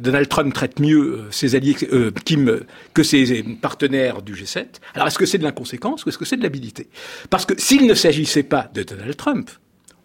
[0.00, 1.76] Donald Trump traite mieux ses alliés,
[2.24, 2.60] Kim,
[2.92, 4.66] que ses partenaires du G7.
[4.94, 6.88] Alors, est-ce que c'est de l'inconséquence ou est-ce que c'est de l'habilité?
[7.30, 9.50] Parce que s'il ne s'agissait pas de Donald Trump,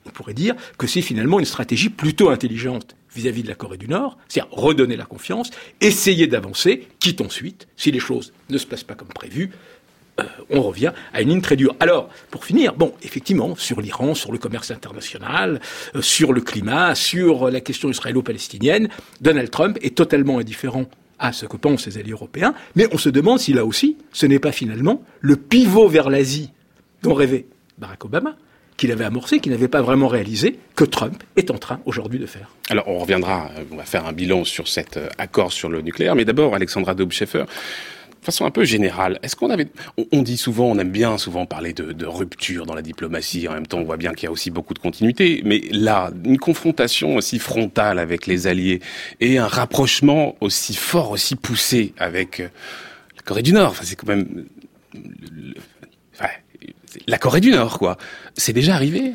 [0.06, 3.78] on pourrait dire que c'est finalement une stratégie plutôt intelligente vis-à-vis -vis de la Corée
[3.78, 5.50] du Nord, c'est-à-dire redonner la confiance,
[5.82, 9.52] essayer d'avancer, quitte ensuite, si les choses ne se passent pas comme prévu,
[10.20, 11.76] euh, on revient à une ligne très dure.
[11.80, 15.60] Alors, pour finir, bon, effectivement, sur l'Iran, sur le commerce international,
[15.96, 18.90] euh, sur le climat, sur la question israélo-palestinienne,
[19.22, 20.86] Donald Trump est totalement indifférent
[21.20, 24.26] à ce que pensent ses alliés européens, mais on se demande si là aussi, ce
[24.26, 26.52] n'est pas finalement le pivot vers l'Asie
[27.04, 27.46] dont rêvait
[27.78, 28.36] Barack Obama,
[28.78, 32.26] qu'il avait amorcé, qu'il n'avait pas vraiment réalisé, que Trump est en train aujourd'hui de
[32.26, 32.50] faire.
[32.70, 36.16] Alors on reviendra, on va faire un bilan sur cet euh, accord sur le nucléaire,
[36.16, 37.46] mais d'abord Alexandra Dobscheffer, de
[38.22, 39.68] façon un peu générale, est-ce qu'on avait,
[40.12, 43.48] on, dit souvent, on aime bien souvent parler de, de, rupture dans la diplomatie.
[43.48, 45.42] En même temps, on voit bien qu'il y a aussi beaucoup de continuité.
[45.46, 48.82] Mais là, une confrontation aussi frontale avec les alliés
[49.20, 52.50] et un rapprochement aussi fort, aussi poussé avec euh,
[53.16, 53.76] la Corée du Nord.
[53.82, 54.46] C'est quand même
[57.08, 57.98] la Corée du Nord, quoi.
[58.36, 59.14] C'est déjà arrivé?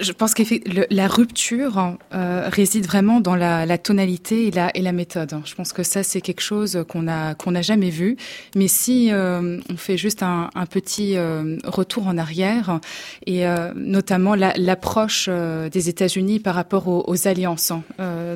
[0.00, 0.42] Je pense que
[0.90, 5.34] la rupture euh, réside vraiment dans la, la tonalité et la, et la, méthode.
[5.44, 8.16] Je pense que ça c'est quelque chose qu'on a qu'on n'a jamais vu.
[8.56, 12.80] Mais si euh, on fait juste un, un petit euh, retour en arrière
[13.26, 17.82] et euh, notamment l'approche des États-Unis par rapport aux, aux alliances hein,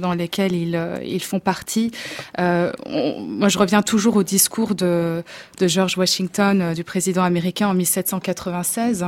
[0.00, 1.90] dans lesquelles ils ils font partie.
[2.36, 5.22] moi, je reviens toujours au discours de,
[5.58, 9.06] de George Washington, du président américain en 1796,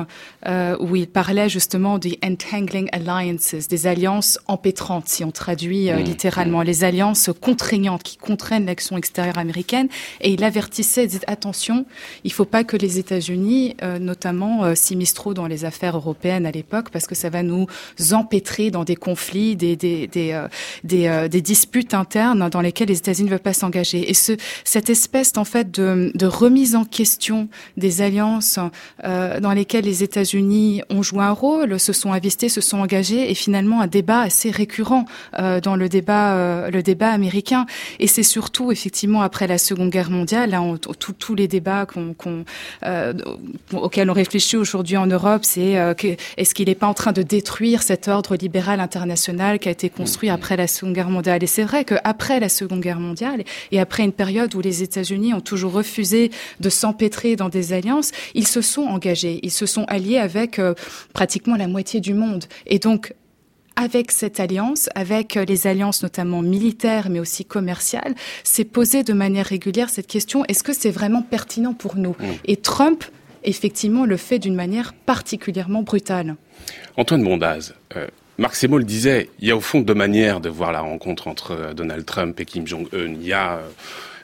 [0.80, 6.02] où il parlait justement du entangling alliances, des alliances empêtrantes, si on traduit euh, mmh.
[6.02, 9.88] littéralement, les alliances contraignantes qui contraignent l'action extérieure américaine.
[10.20, 11.86] Et il avertissait, disait, attention,
[12.24, 15.96] il ne faut pas que les États-Unis, euh, notamment, euh, s'immiscent trop dans les affaires
[15.96, 17.66] européennes à l'époque, parce que ça va nous
[18.12, 20.40] empêtrer dans des conflits, des, des, des,
[20.84, 24.10] des, des disputes internes dans lesquelles les États-Unis ne veulent pas s'engager.
[24.10, 24.32] Et ce,
[24.64, 28.58] cette espèce, en fait, de, de remise en question des alliances
[29.02, 33.80] dans lesquelles les États-Unis ont joué un rôle, se sont se sont engagés, et finalement
[33.80, 35.04] un débat assez récurrent
[35.38, 37.66] euh, dans le débat, euh, le débat américain.
[37.98, 40.62] Et c'est surtout effectivement après la Seconde Guerre mondiale, là,
[41.18, 41.86] tous les débats
[42.84, 43.12] euh,
[43.72, 45.76] auxquels on réfléchit aujourd'hui en Europe, c'est
[46.36, 49.90] est-ce qu'il n'est pas en train de détruire cet ordre libéral international qui a été
[49.90, 51.42] construit après la Seconde Guerre mondiale?
[51.42, 55.34] Et c'est vrai qu'après la Seconde Guerre mondiale et après une période où les États-Unis
[55.34, 56.30] ont toujours refusé
[56.60, 60.60] de s'empêtrer dans des alliances, ils se sont engagés, ils se sont alliés avec
[61.12, 62.44] pratiquement la moitié du monde.
[62.66, 63.14] Et donc,
[63.76, 69.12] avec cette alliance, avec euh, les alliances notamment militaires mais aussi commerciales, c'est posé de
[69.12, 72.24] manière régulière cette question est-ce que c'est vraiment pertinent pour nous mmh.
[72.44, 73.04] Et Trump,
[73.44, 76.36] effectivement, le fait d'une manière particulièrement brutale.
[76.96, 78.06] Antoine Bondaz, euh,
[78.38, 81.28] Marc Seymour le disait, il y a au fond deux manières de voir la rencontre
[81.28, 83.14] entre euh, Donald Trump et Kim Jong-un.
[83.14, 83.60] Il y a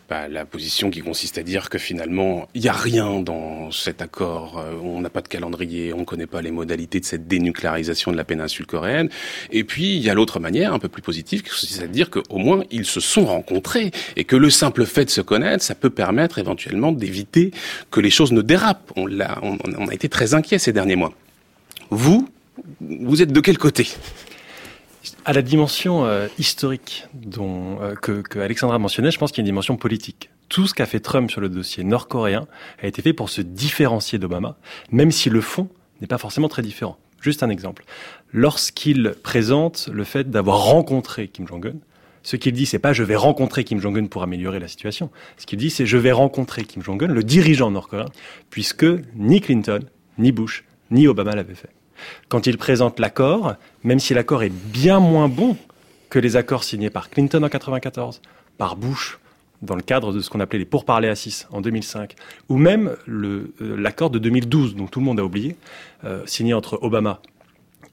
[0.08, 4.02] bah, la position qui consiste à dire que finalement, il n'y a rien dans cet
[4.02, 7.26] accord, euh, on n'a pas de calendrier, on ne connaît pas les modalités de cette
[7.26, 9.08] dénucléarisation de la péninsule coréenne.
[9.50, 12.10] Et puis, il y a l'autre manière, un peu plus positive, qui consiste à dire
[12.10, 15.74] qu'au moins, ils se sont rencontrés et que le simple fait de se connaître, ça
[15.74, 17.50] peut permettre éventuellement d'éviter
[17.90, 18.92] que les choses ne dérapent.
[18.96, 21.12] On, a, on, on a été très inquiets ces derniers mois.
[21.90, 22.28] Vous,
[22.80, 23.88] vous êtes de quel côté?
[25.26, 29.42] À la dimension euh, historique dont, euh, que, que, Alexandra mentionnait, je pense qu'il y
[29.42, 30.30] a une dimension politique.
[30.48, 32.46] Tout ce qu'a fait Trump sur le dossier nord-coréen
[32.80, 34.56] a été fait pour se différencier d'Obama,
[34.92, 35.68] même si le fond
[36.00, 36.96] n'est pas forcément très différent.
[37.20, 37.84] Juste un exemple.
[38.32, 41.74] Lorsqu'il présente le fait d'avoir rencontré Kim Jong-un,
[42.22, 45.10] ce qu'il dit, c'est pas je vais rencontrer Kim Jong-un pour améliorer la situation.
[45.38, 48.06] Ce qu'il dit, c'est je vais rencontrer Kim Jong-un, le dirigeant nord-coréen,
[48.50, 48.86] puisque
[49.16, 49.80] ni Clinton,
[50.18, 51.75] ni Bush, ni Obama l'avaient fait.
[52.28, 53.54] Quand il présente l'accord,
[53.84, 55.56] même si l'accord est bien moins bon
[56.10, 58.20] que les accords signés par Clinton en 1994,
[58.58, 59.18] par Bush
[59.62, 62.14] dans le cadre de ce qu'on appelait les pourparlers à 6 en 2005,
[62.48, 65.56] ou même euh, l'accord de 2012, dont tout le monde a oublié,
[66.04, 67.20] euh, signé entre Obama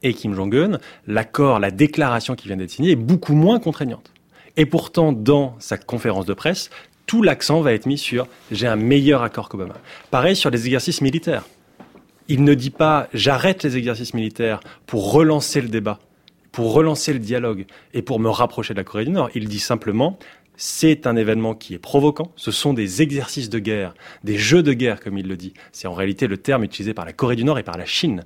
[0.01, 4.11] et Kim Jong-un, l'accord, la déclaration qui vient d'être signée est beaucoup moins contraignante.
[4.57, 6.69] Et pourtant, dans sa conférence de presse,
[7.05, 9.75] tout l'accent va être mis sur j'ai un meilleur accord qu'Obama.
[10.11, 11.43] Pareil sur les exercices militaires
[12.27, 15.99] il ne dit pas j'arrête les exercices militaires pour relancer le débat,
[16.51, 19.29] pour relancer le dialogue et pour me rapprocher de la Corée du Nord.
[19.35, 20.17] Il dit simplement
[20.55, 22.31] c'est un événement qui est provoquant.
[22.35, 25.53] Ce sont des exercices de guerre, des jeux de guerre, comme il le dit.
[25.71, 28.23] C'est en réalité le terme utilisé par la Corée du Nord et par la Chine.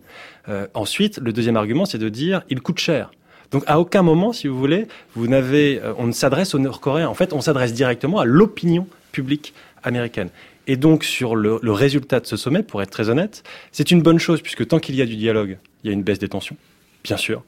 [0.49, 3.11] Euh, ensuite, le deuxième argument, c'est de dire il coûte cher.
[3.51, 7.07] Donc à aucun moment, si vous voulez, vous n'avez, euh, on ne s'adresse aux Nord-Coréens.
[7.07, 10.29] En fait, on s'adresse directement à l'opinion publique américaine.
[10.67, 14.19] Et donc, sur le, résultat de ce sommet, pour être très honnête, c'est une bonne
[14.19, 16.57] chose, puisque tant qu'il y a du dialogue, il y a une baisse des tensions,
[17.05, 17.43] bien sûr.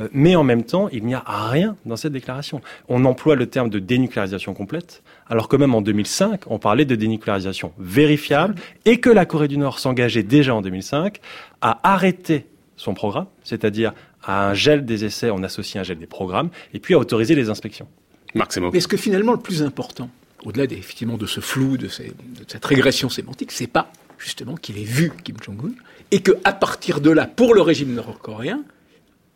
[0.00, 2.62] Euh, mais en même temps, il n'y a rien dans cette déclaration.
[2.88, 6.96] On emploie le terme de dénucléarisation complète, alors que même en 2005, on parlait de
[6.96, 8.54] dénucléarisation vérifiable,
[8.86, 11.20] et que la Corée du Nord s'engageait déjà en 2005
[11.60, 13.92] à arrêter son programme, c'est-à-dire
[14.24, 17.34] à un gel des essais, on associe un gel des programmes, et puis à autoriser
[17.34, 17.86] les inspections.
[18.34, 20.08] Marc Mais est-ce que finalement le plus important,
[20.44, 25.12] au-delà effectivement de ce flou, de, cette régression sémantique, c'est pas justement qu'il ait vu
[25.24, 25.72] Kim Jong-un
[26.10, 28.62] et qu'à partir de là, pour le régime nord-coréen,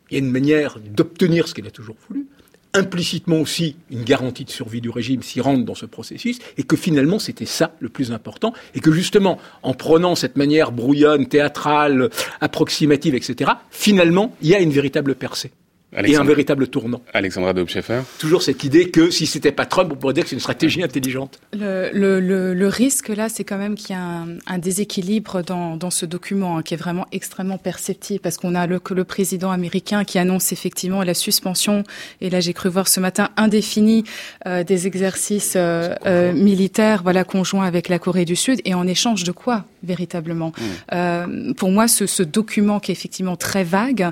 [0.09, 2.27] il y a une manière d'obtenir ce qu'il a toujours voulu,
[2.73, 6.75] implicitement aussi une garantie de survie du régime s'il rentre dans ce processus, et que
[6.75, 12.09] finalement c'était ça le plus important, et que justement, en prenant cette manière brouillonne, théâtrale,
[12.39, 15.51] approximative, etc., finalement, il y a une véritable percée
[15.95, 17.01] et un véritable tournant.
[17.13, 20.35] Alexandra Dobscheffer Toujours cette idée que si c'était pas Trump, on pourrait dire que c'est
[20.35, 21.39] une stratégie intelligente.
[21.53, 25.43] Le, le, le, le risque là, c'est quand même qu'il y a un, un déséquilibre
[25.43, 29.03] dans, dans, ce document hein, qui est vraiment extrêmement perceptible parce qu'on a le, le
[29.03, 31.83] président américain qui annonce effectivement la suspension,
[32.21, 34.03] et là j'ai cru voir ce matin, indéfinie
[34.45, 38.87] euh, des exercices euh, euh, militaires voilà, conjoints avec la Corée du Sud, et en
[38.87, 39.65] échange de quoi?
[39.87, 40.49] Véritablement.
[40.49, 40.63] Mmh.
[40.93, 44.09] Euh, pour moi, ce, ce, document qui est effectivement très vague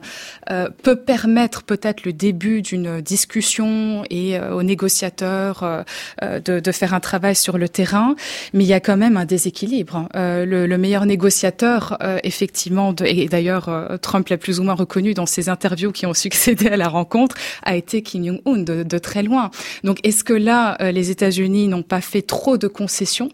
[0.50, 5.86] euh, peut permettre peut-être le début d'une discussion et euh, aux négociateurs
[6.22, 8.16] de, de, faire un travail sur le terrain,
[8.54, 10.08] mais il y a quand même un déséquilibre.
[10.14, 15.26] Le, le, meilleur négociateur, effectivement, de, et d'ailleurs Trump l'a plus ou moins reconnu dans
[15.26, 19.24] ses interviews qui ont succédé à la rencontre, a été Kim Jong-un de, de, très
[19.24, 19.52] loin.
[19.84, 23.30] Donc, est-ce que là, les États-Unis n'ont pas fait trop de concessions,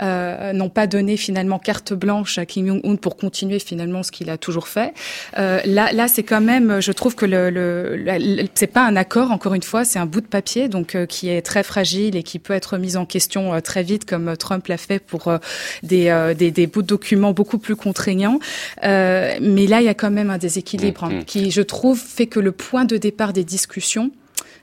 [0.00, 4.38] n'ont pas donné finalement carte blanche à Kim Jong-un pour continuer finalement ce qu'il a
[4.38, 4.94] toujours fait.
[5.38, 9.30] Euh, là, là, c'est quand même, je trouve que le, le, c'est pas un accord.
[9.30, 12.22] Encore une fois, c'est un bout de papier, donc euh, qui est très fragile et
[12.22, 15.32] qui peut être mis en question euh, très vite, comme Trump l'a fait pour
[15.82, 18.38] des, des, des, bouts de documents beaucoup plus contraignants.
[18.82, 21.24] mais là, il y a quand même un déséquilibre hein, mm-hmm.
[21.24, 24.10] qui, je trouve, fait que le point de départ des discussions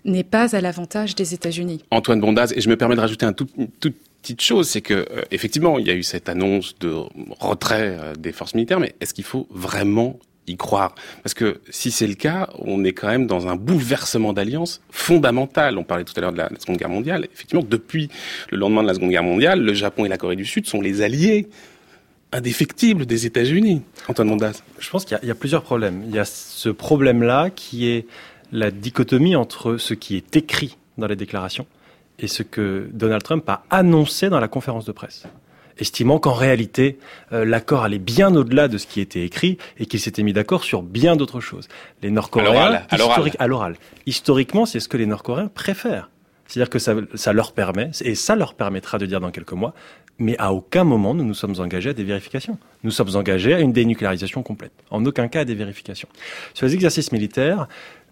[0.06, 1.84] n'est pas à l'avantage des États-Unis.
[1.92, 3.48] Antoine Bondaz, et je me permets de rajouter un tout,
[3.80, 6.94] tout petite chose, c'est que euh, effectivement, il y a eu cette annonce de
[7.40, 10.96] retrait euh, des forces militaires, mais est-ce qu'il faut vraiment y croire?
[11.24, 15.78] Parce que si c'est le cas, on est quand même dans un bouleversement d'alliance fondamental.
[15.78, 17.28] On parlait tout à l'heure de la, Seconde Guerre mondiale.
[17.34, 18.10] Effectivement, depuis
[18.50, 20.80] le lendemain de la Seconde Guerre mondiale, le Japon et la Corée du Sud sont
[20.80, 21.50] les alliés
[22.32, 23.82] indéfectibles des États-Unis.
[24.08, 24.64] Antoine Mondas.
[24.80, 26.02] Je pense qu'il y, y, a plusieurs problèmes.
[26.08, 28.08] Il y a ce problème-là qui est
[28.54, 31.68] la dichotomie entre ce qui est écrit dans les déclarations
[32.20, 35.26] et ce que Donald Trump a annoncé dans la conférence de presse
[35.78, 36.98] estimant qu'en réalité,
[37.32, 40.64] euh, l'accord allait bien au-delà de ce qui était écrit et qu'il s'était mis d'accord
[40.64, 41.68] sur bien d'autres choses.
[42.02, 46.10] Les Nord-Coréens, à l'oral, historiquement, c'est ce que les Nord-Coréens préfèrent.
[46.48, 49.74] C'est-à-dire que ça, ça, leur permet, et ça leur permettra de dire dans quelques mois,
[50.20, 52.60] mais à aucun moment nous nous sommes engagés à des vérifications.
[52.84, 54.74] Nous sommes engagés à une dénucléarisation complète.
[54.92, 56.10] En aucun cas à des vérifications.
[56.54, 57.68] Sur les exercices militaires,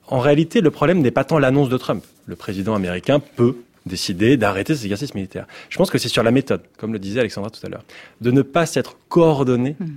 [0.08, 2.04] en réalité, le problème n'est pas tant l'annonce de Trump.
[2.26, 5.48] Le président américain peut décider d'arrêter ces exercices militaires.
[5.70, 7.84] Je pense que c'est sur la méthode, comme le disait Alexandra tout à l'heure,
[8.22, 9.88] de ne pas s'être coordonné hmm.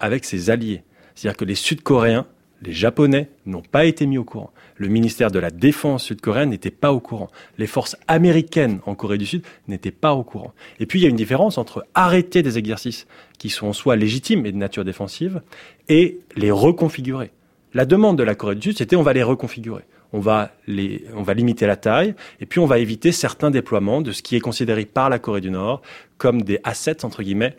[0.00, 0.82] avec ses alliés.
[1.14, 2.26] C'est-à-dire que les Sud-Coréens,
[2.62, 4.52] les Japonais n'ont pas été mis au courant.
[4.76, 7.30] Le ministère de la Défense sud-coréen n'était pas au courant.
[7.58, 10.52] Les forces américaines en Corée du Sud n'étaient pas au courant.
[10.78, 13.06] Et puis il y a une différence entre arrêter des exercices
[13.38, 15.42] qui sont en soi légitimes et de nature défensive
[15.88, 17.32] et les reconfigurer.
[17.74, 21.66] La demande de la Corée du Sud, c'était on va les reconfigurer on va, limiter
[21.66, 25.08] la taille, et puis on va éviter certains déploiements de ce qui est considéré par
[25.08, 25.82] la Corée du Nord
[26.18, 27.56] comme des assets, entre guillemets,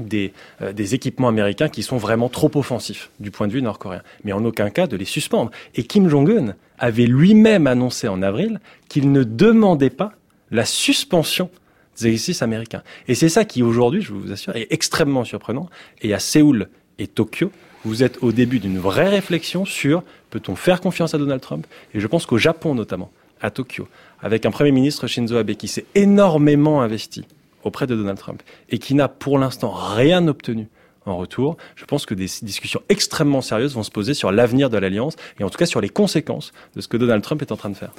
[0.00, 4.02] des, euh, des, équipements américains qui sont vraiment trop offensifs du point de vue nord-coréen,
[4.24, 5.50] mais en aucun cas de les suspendre.
[5.74, 10.14] Et Kim Jong-un avait lui-même annoncé en avril qu'il ne demandait pas
[10.50, 11.50] la suspension
[11.98, 12.82] des exercices américains.
[13.06, 15.68] Et c'est ça qui aujourd'hui, je vous assure, est extrêmement surprenant.
[16.00, 17.50] Et à Séoul et Tokyo,
[17.84, 22.00] vous êtes au début d'une vraie réflexion sur peut-on faire confiance à Donald Trump Et
[22.00, 23.88] je pense qu'au Japon notamment, à Tokyo,
[24.20, 27.24] avec un Premier ministre Shinzo Abe qui s'est énormément investi
[27.64, 30.68] auprès de Donald Trump et qui n'a pour l'instant rien obtenu
[31.04, 34.78] en retour, je pense que des discussions extrêmement sérieuses vont se poser sur l'avenir de
[34.78, 37.56] l'Alliance et en tout cas sur les conséquences de ce que Donald Trump est en
[37.56, 37.90] train de faire.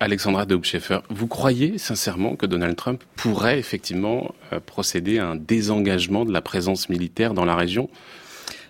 [0.00, 0.60] Alexandra de
[1.08, 6.42] vous croyez sincèrement que Donald Trump pourrait effectivement euh, procéder à un désengagement de la
[6.42, 7.88] présence militaire dans la région?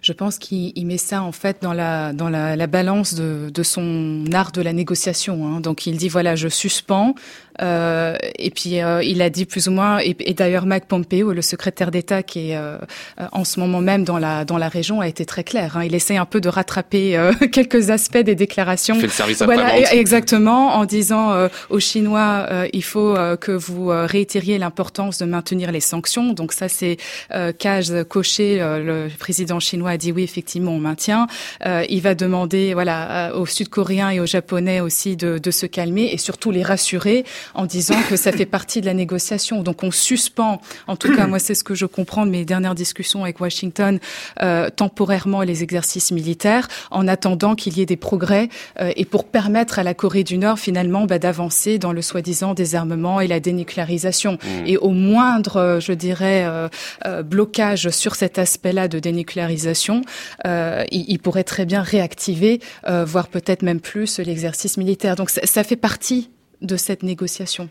[0.03, 3.63] Je pense qu'il met ça en fait dans la dans la, la balance de, de,
[3.63, 5.47] son art de la négociation.
[5.47, 5.61] Hein.
[5.61, 7.15] Donc il dit voilà, je suspends.
[7.61, 9.99] Euh, et puis euh, il a dit plus ou moins.
[10.01, 12.79] Et, et d'ailleurs, Mike Pompeo, le secrétaire d'État qui est euh,
[13.33, 15.77] en ce moment même dans la dans la région, a été très clair.
[15.77, 15.85] Hein.
[15.85, 18.95] Il essaie un peu de rattraper euh, quelques aspects des déclarations.
[18.95, 25.19] Fait le service voilà, exactement, en disant aux Chinois, il faut que vous réitériez l'importance
[25.19, 26.33] de maintenir les sanctions.
[26.33, 26.97] Donc ça, c'est
[27.59, 28.59] case coché.
[28.59, 31.27] le président chinois a dit oui, effectivement, on maintient.
[31.67, 35.67] Euh, il va demander voilà, euh, aux Sud-Coréens et aux Japonais aussi de, de, se
[35.67, 37.25] calmer et surtout les rassurer
[37.55, 39.63] en disant que ça fait partie de la négociation.
[39.63, 42.75] Donc on suspend, en tout cas moi c'est ce que je comprends de mes dernières
[42.75, 43.99] discussions avec Washington,
[44.41, 48.49] euh, temporairement les exercices militaires en attendant qu'il y ait des progrès
[48.81, 52.55] euh, et pour permettre à la Corée du Nord finalement bah, d'avancer dans le soi-disant
[52.55, 54.33] désarmement et la dénucléarisation.
[54.33, 54.67] Mmh.
[54.67, 56.47] Et au moindre, euh, je dirais,
[57.25, 60.03] blocage sur cet aspect-là de dénucléarisation,
[60.47, 65.17] euh, il, pourrait très bien réactiver, euh, voire peut-être même plus, l'exercice militaire.
[65.17, 66.31] Donc ça, fait partie
[66.63, 67.69] de cette négociation.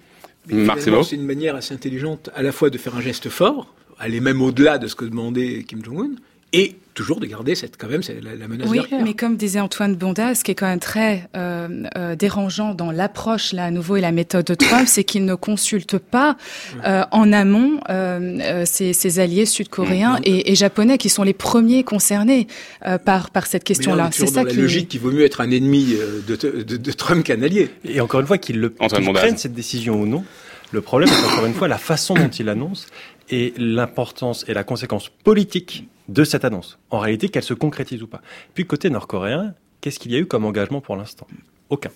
[0.47, 4.41] C'est une manière assez intelligente à la fois de faire un geste fort, aller même
[4.41, 6.15] au-delà de ce que demandait Kim Jong-un,
[6.53, 9.95] et toujours de garder cette, quand même la, la menace oui, mais comme disait Antoine
[9.95, 13.95] Bonda, ce qui est quand même très euh, euh, dérangeant dans l'approche là à nouveau
[13.95, 16.37] et la méthode de Trump, c'est qu'il ne consulte pas
[16.85, 20.29] euh, en amont euh, euh ses, ses, alliés sud-coréens mm-hmm.
[20.29, 22.47] et, et, japonais qui sont les premiers concernés
[22.85, 24.09] euh, par par cette question-là.
[24.11, 25.95] C'est ça la qui logique qu'il vaut mieux être un ennemi
[26.27, 27.69] de, de, de Trump qu'un allié.
[27.85, 30.23] Et encore une fois, qu'il le qu prenne cette décision ou non.
[30.71, 32.87] Le problème est encore une fois la façon dont il annonce
[33.29, 36.77] et l'importance et la conséquence politique de cette annonce.
[36.89, 38.21] En réalité, qu'elle se concrétise ou pas.
[38.53, 41.27] Puis côté nord-coréen, qu'est-ce qu'il y a eu comme engagement pour l'instant?
[41.69, 41.91] Aucun.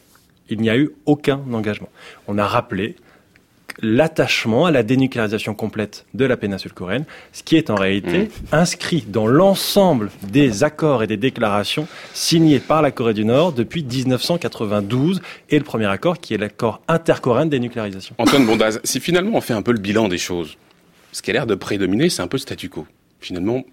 [0.50, 1.90] Il n'y a eu aucun engagement.
[2.28, 2.96] On a rappelé
[3.82, 7.04] l'attachement à la dénucléarisation complète de la péninsule coréenne,
[7.34, 8.30] ce qui est en réalité mmh.
[8.54, 13.84] inscrit dans l'ensemble des accords et des déclarations signés par la Corée du Nord depuis
[13.84, 18.16] 1992 et le premier accord qui est l'accord intercoréen de dénucléarisation.
[18.18, 20.58] Antoine Bondaz, si finalement on fait un peu le bilan des choses,
[21.12, 22.86] ce qui a l'air de prédominer, c'est un peu le statu quo.
[23.20, 23.64] Finalement,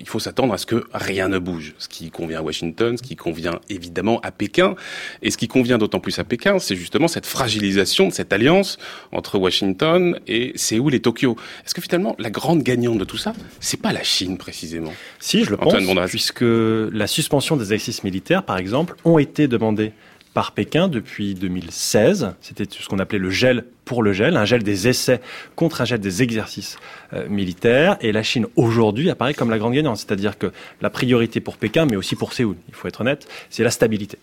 [0.00, 1.74] il faut s'attendre à ce que rien ne bouge.
[1.78, 4.74] Ce qui convient à Washington, ce qui convient évidemment à Pékin.
[5.22, 8.78] Et ce qui convient d'autant plus à Pékin, c'est justement cette fragilisation de cette alliance
[9.12, 11.36] entre Washington et Séoul et Tokyo.
[11.64, 14.92] Est-ce que finalement, la grande gagnante de tout ça, c'est pas la Chine précisément?
[15.18, 15.74] Si, je le pense,
[16.08, 19.92] puisque la suspension des exercices militaires, par exemple, ont été demandées
[20.34, 22.34] par Pékin depuis 2016.
[22.40, 25.20] C'était ce qu'on appelait le gel pour le gel, un gel des essais
[25.56, 26.78] contre un gel des exercices
[27.12, 27.96] euh, militaires.
[28.00, 31.86] Et la Chine aujourd'hui apparaît comme la grande gagnante, c'est-à-dire que la priorité pour Pékin,
[31.86, 34.18] mais aussi pour Séoul, il faut être honnête, c'est la stabilité.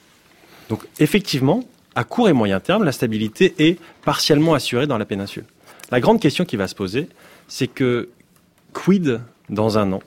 [0.69, 1.63] Donc effectivement,
[1.95, 5.45] à court et moyen terme, la stabilité est partiellement assurée dans la péninsule.
[5.91, 7.07] La grande question qui va se poser,
[7.47, 8.09] c'est que
[8.73, 10.01] quid dans un an,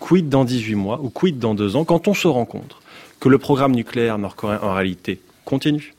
[0.00, 2.76] quid dans 18 mois ou quid dans deux ans, quand on se rend compte
[3.20, 5.94] que le programme nucléaire nord-coréen en réalité continue,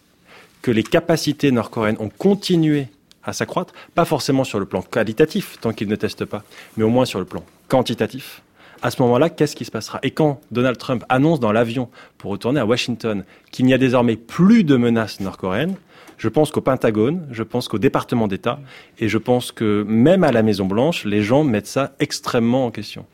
[0.62, 2.88] que les capacités nord-coréennes ont continué
[3.24, 6.44] à s'accroître, pas forcément sur le plan qualitatif, tant qu'ils ne testent pas,
[6.78, 8.44] mais au moins sur le plan quantitatif.
[8.84, 10.00] À ce moment-là, qu'est-ce qui se passera?
[10.04, 11.90] Et quand Donald Trump annonce dans l'avion
[12.20, 15.76] pour retourner à Washington qu'il n'y a désormais plus de menaces nord-coréennes,
[16.18, 18.60] je pense qu'au Pentagone, je pense qu'au département d'État,
[19.00, 23.06] et je pense que même à la Maison-Blanche, les gens mettent ça extrêmement en question.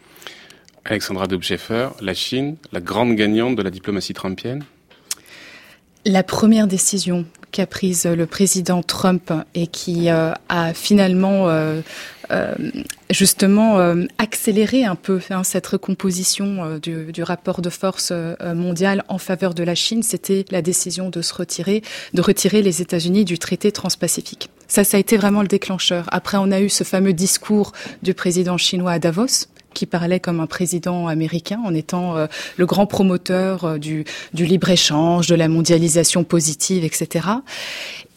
[0.84, 4.66] Alexandra Dobscheffer, la Chine, la grande gagnante de la diplomatie trumpienne?
[6.06, 11.82] La première décision qu'a prise le président Trump et qui euh, a finalement euh,
[12.32, 12.53] euh,
[13.10, 13.80] justement
[14.18, 18.12] accéléré un peu hein, cette recomposition du, du, rapport de force
[18.56, 21.82] mondial en faveur de la Chine, c'était la décision de se retirer,
[22.14, 24.49] de retirer les États-Unis du traité transpacifique.
[24.68, 26.06] Ça, ça a été vraiment le déclencheur.
[26.12, 30.39] Après, on a eu ce fameux discours du président chinois à Davos, qui parlait comme
[30.39, 32.26] un président américain en étant euh,
[32.57, 37.28] le grand promoteur euh, du, du libre-échange, de la mondialisation positive, etc.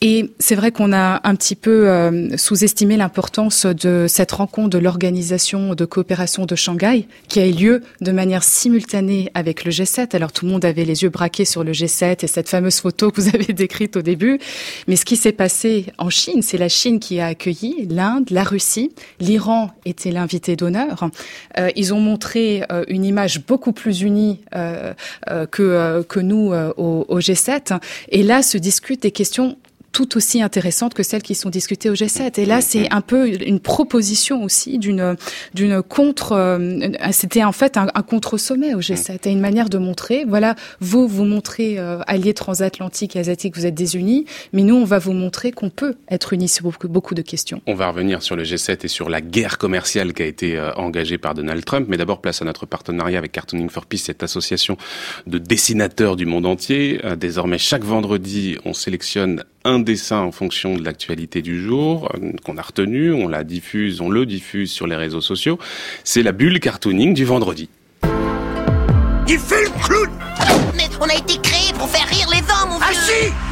[0.00, 4.78] Et c'est vrai qu'on a un petit peu euh, sous-estimé l'importance de cette rencontre de
[4.78, 10.14] l'organisation de coopération de Shanghai, qui a eu lieu de manière simultanée avec le G7.
[10.14, 13.10] Alors tout le monde avait les yeux braqués sur le G7 et cette fameuse photo
[13.10, 14.38] que vous avez décrite au début.
[14.86, 18.44] Mais ce qui s'est passé en Chine, c'est la Chine qui a accueilli l'Inde, la
[18.44, 21.10] Russie, l'Iran était l'invité d'honneur.
[21.58, 24.40] Euh, ils ont montré euh, une image beaucoup plus unie
[25.50, 27.78] que, que nous au, au G7.
[28.10, 29.56] Et là se discutent des questions
[29.92, 32.40] tout aussi intéressantes que celles qui sont discutées au G7.
[32.40, 35.16] Et là, c'est un peu une proposition aussi d'une
[35.54, 36.32] d'une contre.
[36.32, 40.24] Euh, c'était en fait un, contre-sommet au G7 et une manière de montrer.
[40.26, 44.84] Voilà, vous vous montrez euh, alliés transatlantiques et asiatiques, vous êtes désunis, mais nous, on
[44.84, 47.60] va vous montrer qu'on peut être unis sur beaucoup, beaucoup de questions.
[47.66, 50.72] On va revenir sur le G7 et sur la guerre commerciale qui a été euh,
[50.74, 54.22] engagée par Donald Trump, mais d'abord place à notre partenariat avec Cartooning for Peace, cette
[54.22, 54.76] association
[55.26, 57.00] de dessinateurs du monde entier.
[57.16, 62.56] désormais, chaque vendredi, on sélectionne un dessin en fonction de l'actualité du jour euh, qu'on
[62.56, 65.58] a retenu, on la diffuse, on le diffuse sur les réseaux sociaux.
[66.04, 67.68] C'est la bulle cartooning du vendredi.
[69.28, 70.10] Il fait le clown
[70.76, 73.47] Mais on a été créé pour faire rire les hommes, mon vieux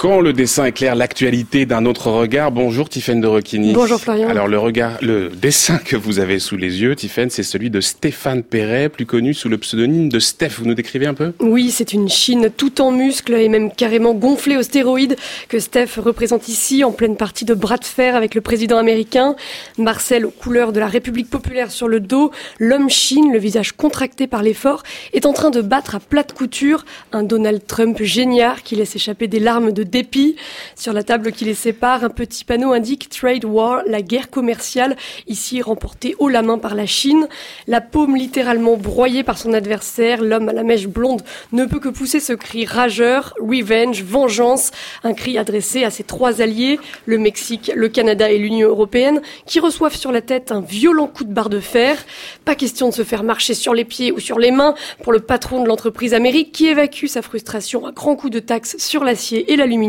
[0.00, 3.28] quand le dessin éclaire l'actualité d'un autre regard, bonjour Tiffaine de.
[3.74, 4.30] Bonjour Florian.
[4.30, 7.82] Alors le regard, le dessin que vous avez sous les yeux, Tiffaine, c'est celui de
[7.82, 10.52] Stéphane Perret, plus connu sous le pseudonyme de Steph.
[10.58, 11.34] Vous nous décrivez un peu?
[11.38, 15.16] Oui, c'est une Chine tout en muscles et même carrément gonflée aux stéroïdes
[15.50, 19.36] que Steph représente ici en pleine partie de bras de fer avec le président américain.
[19.76, 24.26] Marcel aux couleurs de la République populaire sur le dos, l'homme Chine, le visage contracté
[24.26, 24.82] par l'effort,
[25.12, 29.28] est en train de battre à plate couture un Donald Trump génial qui laisse échapper
[29.28, 30.36] des larmes de dépit.
[30.76, 34.96] Sur la table qui les sépare, un petit panneau indique Trade War, la guerre commerciale,
[35.26, 37.28] ici remportée haut la main par la Chine.
[37.66, 41.22] La paume littéralement broyée par son adversaire, l'homme à la mèche blonde
[41.52, 44.70] ne peut que pousser ce cri rageur, revenge, vengeance,
[45.04, 49.60] un cri adressé à ses trois alliés, le Mexique, le Canada et l'Union européenne, qui
[49.60, 51.96] reçoivent sur la tête un violent coup de barre de fer.
[52.44, 55.20] Pas question de se faire marcher sur les pieds ou sur les mains pour le
[55.20, 59.52] patron de l'entreprise américaine qui évacue sa frustration à grands coups de taxes sur l'acier
[59.52, 59.79] et l'aluminium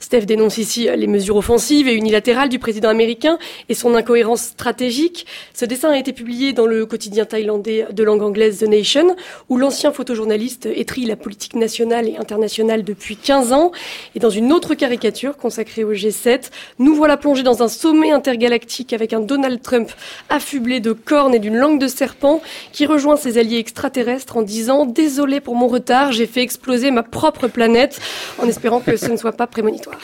[0.00, 5.26] Steph dénonce ici les mesures offensives et unilatérales du président américain et son incohérence stratégique.
[5.54, 9.16] Ce dessin a été publié dans le quotidien thaïlandais de langue anglaise The Nation,
[9.48, 13.72] où l'ancien photojournaliste étrit la politique nationale et internationale depuis 15 ans.
[14.14, 18.92] Et dans une autre caricature consacrée au G7, nous voilà plongés dans un sommet intergalactique
[18.92, 19.90] avec un Donald Trump
[20.28, 22.42] affublé de cornes et d'une langue de serpent
[22.72, 27.02] qui rejoint ses alliés extraterrestres en disant Désolé pour mon retard, j'ai fait exploser ma
[27.02, 28.00] propre planète,
[28.38, 29.98] en espérant que ce ne soit pas prémonitoire.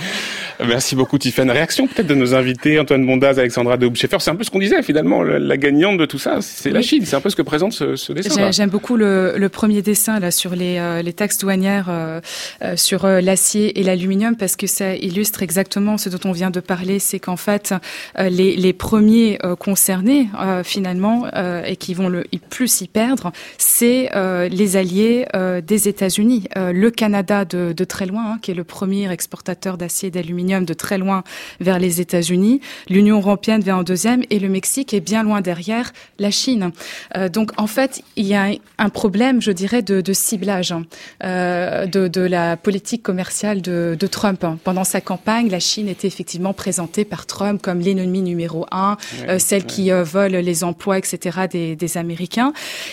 [0.66, 1.50] Merci beaucoup, Tiffany.
[1.50, 4.82] Réaction peut-être de nos invités, Antoine Bondaz, Alexandra de C'est un peu ce qu'on disait
[4.82, 7.04] finalement, la gagnante de tout ça, c'est la Chine.
[7.04, 8.50] C'est un peu ce que présente ce, dessin.
[8.50, 12.20] J'aime beaucoup le, premier dessin là sur les, euh, les taxes douanières euh,
[12.62, 16.60] euh, sur l'acier et l'aluminium parce que ça illustre exactement ce dont on vient de
[16.60, 16.98] parler.
[16.98, 17.74] C'est qu'en fait,
[18.18, 20.28] les, les premiers concernés
[20.64, 21.26] finalement
[21.64, 24.10] et qui vont le plus y perdre, c'est
[24.50, 25.26] les alliés
[25.62, 26.44] des États-Unis.
[26.56, 30.64] le Canada de, de très loin, hein, qui est le premier exportateur d'acier et d'aluminium
[30.64, 31.22] de très loin
[31.60, 32.60] vers les États-Unis.
[32.88, 36.72] L'Union européenne vient en deuxième et le Mexique est bien loin derrière la Chine.
[37.16, 40.84] Euh, donc en fait, il y a un problème, je dirais, de, de ciblage hein,
[41.24, 44.44] euh, de, de, la politique commerciale de, de, Trump.
[44.64, 48.96] Pendant sa campagne, la Chine était effectivement présentée par Trump comme l'ennemi numéro un,
[49.28, 51.46] euh, celle qui vole les emplois, etc.
[51.50, 52.52] Des, des, Américains.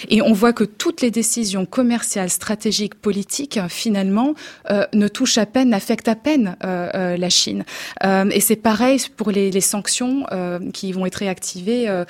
[0.09, 4.33] Et on voit que toutes les décisions commerciales, stratégiques, politiques, finalement,
[4.93, 7.63] ne touchent à peine, n'affectent à peine la Chine.
[8.03, 10.25] et c'est pareil pour les, les sanctions
[10.73, 12.03] qui vont être réactivées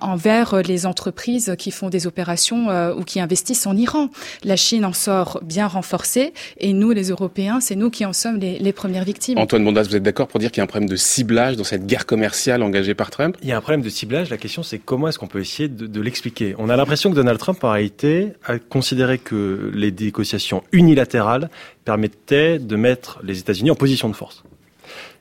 [0.00, 4.10] envers les entreprises qui font des opérations euh, ou qui investissent en Iran.
[4.44, 8.38] La Chine en sort bien renforcée et nous, les Européens, c'est nous qui en sommes
[8.38, 9.38] les, premières victimes.
[9.38, 11.64] Antoine Bondas, vous êtes d'accord pour dire qu'il y a un problème de ciblage dans
[11.64, 13.36] cette guerre commerciale engagée par Trump?
[13.40, 14.30] Il y a un problème de ciblage.
[14.30, 16.54] La question, c'est comment est-ce qu'on peut essayer de, l'expliquer?
[16.58, 21.50] On a l'impression que Donald Trump, en réalité, a considéré que les négociations unilatérales
[21.84, 24.44] permettaient de mettre les États-Unis en position de force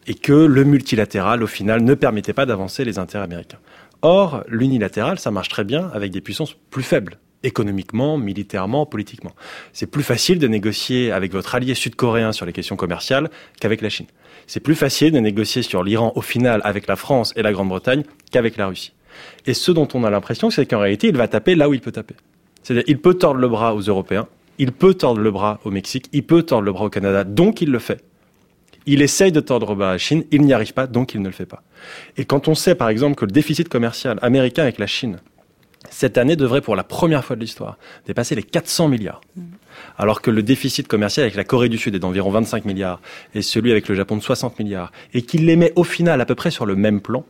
[0.08, 3.60] et que le multilatéral, au final, ne permettait pas d'avancer les intérêts américains.
[4.02, 9.34] Or, l'unilatéral, ça marche très bien avec des puissances plus faibles économiquement, militairement, politiquement.
[9.74, 13.90] C'est plus facile de négocier avec votre allié sud-coréen sur les questions commerciales qu'avec la
[13.90, 14.08] Chine.
[14.48, 18.04] C'est plus facile de négocier sur l'Iran au final avec la France et la Grande-Bretagne
[18.32, 18.94] qu'avec la Russie.
[19.46, 21.82] Et ce dont on a l'impression, c'est qu'en réalité, il va taper là où il
[21.82, 22.16] peut taper.
[22.64, 24.28] C'est-à-dire, il peut tordre le bras aux Européens,
[24.58, 27.62] il peut tordre le bras au Mexique, il peut tordre le bras au Canada, donc
[27.62, 28.04] il le fait.
[28.86, 31.22] Il essaye de tordre le bras à la Chine, il n'y arrive pas, donc il
[31.22, 31.64] ne le fait pas.
[32.18, 35.20] Et quand on sait, par exemple, que le déficit commercial américain avec la Chine,
[35.90, 37.78] cette année devrait, pour la première fois de l'histoire,
[38.08, 39.22] dépasser les 400 milliards.
[39.36, 39.42] Mm.
[39.98, 43.02] Alors que le déficit commercial avec la Corée du Sud est d'environ 25 milliards
[43.36, 46.26] et celui avec le Japon de 60 milliards, et qu'il les met au final à
[46.26, 47.26] peu près sur le même plan,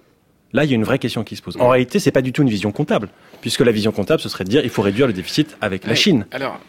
[0.54, 1.58] là, il y a une vraie question qui se pose.
[1.60, 3.10] En réalité, c'est pas du tout une vision comptable,
[3.42, 5.96] puisque la vision comptable, ce serait de dire il faut réduire le déficit avec la
[5.96, 6.26] Chine.
[6.32, 6.60] Alors,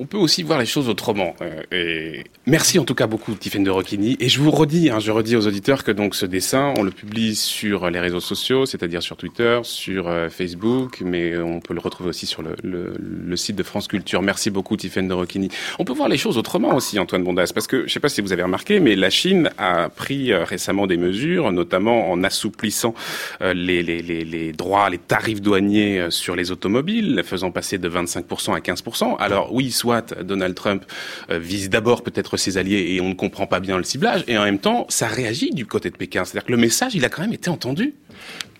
[0.00, 1.36] on peut aussi voir les choses autrement.
[1.42, 4.16] Euh, et merci en tout cas beaucoup, Tiffaine de Rocchini.
[4.18, 6.90] Et je vous redis, hein, je redis aux auditeurs que donc ce dessin, on le
[6.90, 11.80] publie sur les réseaux sociaux, c'est-à-dire sur Twitter, sur euh, Facebook, mais on peut le
[11.80, 14.22] retrouver aussi sur le, site de France Culture.
[14.22, 15.50] Merci beaucoup, Tiffaine de Rocchini.
[15.78, 18.08] On peut voir les choses autrement aussi, Antoine Bondas, parce que je ne sais pas
[18.08, 22.24] si vous avez remarqué, mais la Chine a pris euh, récemment des mesures, notamment en
[22.24, 22.94] assouplissant
[23.40, 28.60] les, les, droits, les tarifs douaniers sur les automobiles, les faisant passer de 25% à
[28.60, 29.16] 15%.
[29.18, 29.89] Alors oui, soit
[30.22, 30.84] Donald Trump
[31.30, 34.38] euh, vise d'abord peut-être ses alliés et on ne comprend pas bien le ciblage, et
[34.38, 36.24] en même temps, ça réagit du côté de Pékin.
[36.24, 37.94] C'est-à-dire que le message, il a quand même été entendu.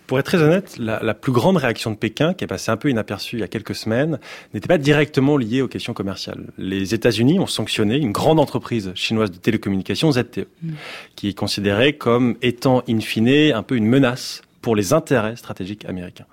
[0.06, 2.90] Pour être très honnête, la, plus grande réaction de Pékin, qui est passée un peu
[2.90, 4.18] inaperçue il y a quelques semaines,
[4.52, 6.46] n'était pas directement liée aux questions commerciales.
[6.58, 10.70] Les États-Unis ont sanctionné une grande entreprise chinoise de télécommunications, ZTE, mm.
[11.14, 15.84] qui est considérée comme étant in fine un peu une menace pour les intérêts stratégiques
[15.84, 16.26] américains.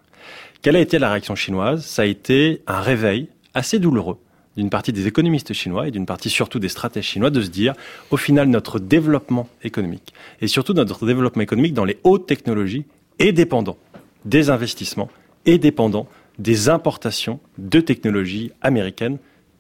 [0.64, 1.86] Quelle a été la réaction chinoise?
[1.86, 4.18] Ça a été un réveil assez douloureux
[4.58, 7.74] d'une partie des économistes chinois et d'une partie surtout des stratèges chinois de se dire,
[8.12, 12.86] au final, notre développement économique et surtout notre développement économique dans les hautes technologies
[13.20, 13.78] est dépendant
[14.26, 15.10] des investissements
[15.46, 16.08] et dépendant
[16.40, 19.18] des importations de technologies américaines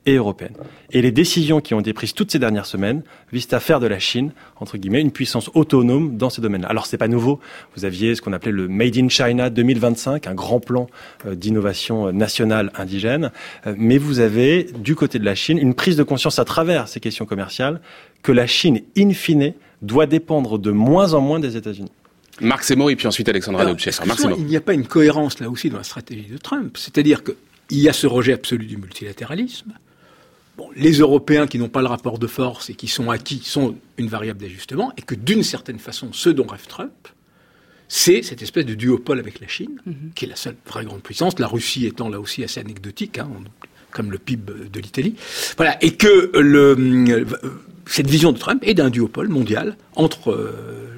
[0.08, 0.54] et européenne.
[0.92, 3.88] Et les décisions qui ont été prises toutes ces dernières semaines visent à faire de
[3.88, 6.70] la Chine, entre guillemets, une puissance autonome dans ces domaines-là.
[6.70, 7.40] Alors c'est pas nouveau.
[7.76, 10.88] Vous aviez ce qu'on appelait le Made in China 2025, un grand plan
[11.26, 13.32] euh, d'innovation nationale indigène.
[13.68, 16.88] Euh, mais vous avez, du côté de la Chine, une prise de conscience à travers
[16.88, 17.82] ces questions commerciales
[18.24, 21.92] que la Chine, in fine, doit dépendre de moins en moins des États-Unis.
[22.40, 23.98] Marc Semo et puis ensuite Alexandra Dobchev.
[24.38, 26.78] Il n'y a pas une cohérence là aussi dans la stratégie de Trump.
[26.78, 29.74] C'est-à-dire qu'il y a ce rejet absolu du multilatéralisme
[30.76, 34.08] les Européens qui n'ont pas le rapport de force et qui sont acquis sont une
[34.08, 37.08] variable d'ajustement, et que d'une certaine façon, ce dont rêve Trump,
[37.88, 40.12] c'est cette espèce de duopole avec la Chine, mhm.
[40.16, 43.30] qui est la seule vraie grande puissance, la Russie étant là aussi assez anecdotique, hein,
[43.92, 45.16] comme le PIB de l'Italie.
[45.56, 47.26] Voilà, et que le,
[47.86, 50.54] cette vision de Trump est d'un duopole mondial entre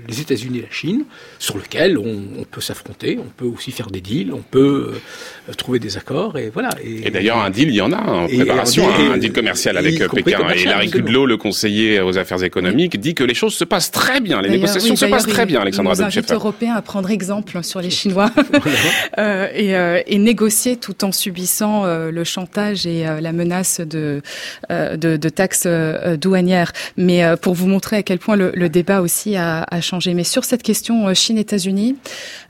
[0.08, 1.06] les États-Unis et la Chine,
[1.38, 4.94] sur lequel on, peut s'affronter, on peut aussi faire des deals, on peut
[5.50, 6.70] euh, trouver des accords, et voilà.
[6.84, 10.50] Et, d'ailleurs, un deal, il y en a en préparation, un, deal, commercial avec Pékin.
[10.50, 14.20] et Larry Kudlow, le conseiller aux affaires économiques, dit que les choses se passent très
[14.20, 17.82] bien, les négociations se passent très bien, Alexandra Nous invite Européens à prendre exemple sur
[17.82, 18.32] les Chinois
[19.18, 23.80] euh, et, euh, et, négocier tout en subissant euh, le chantage et euh, la menace
[23.80, 24.22] de,
[24.70, 25.68] de, de, taxes
[26.20, 26.72] douanières.
[26.98, 30.24] Mais pour vous montrer à quel point le, le débat aussi a, a changé mais
[30.24, 31.98] sur cette question euh, Chine-États-Unis,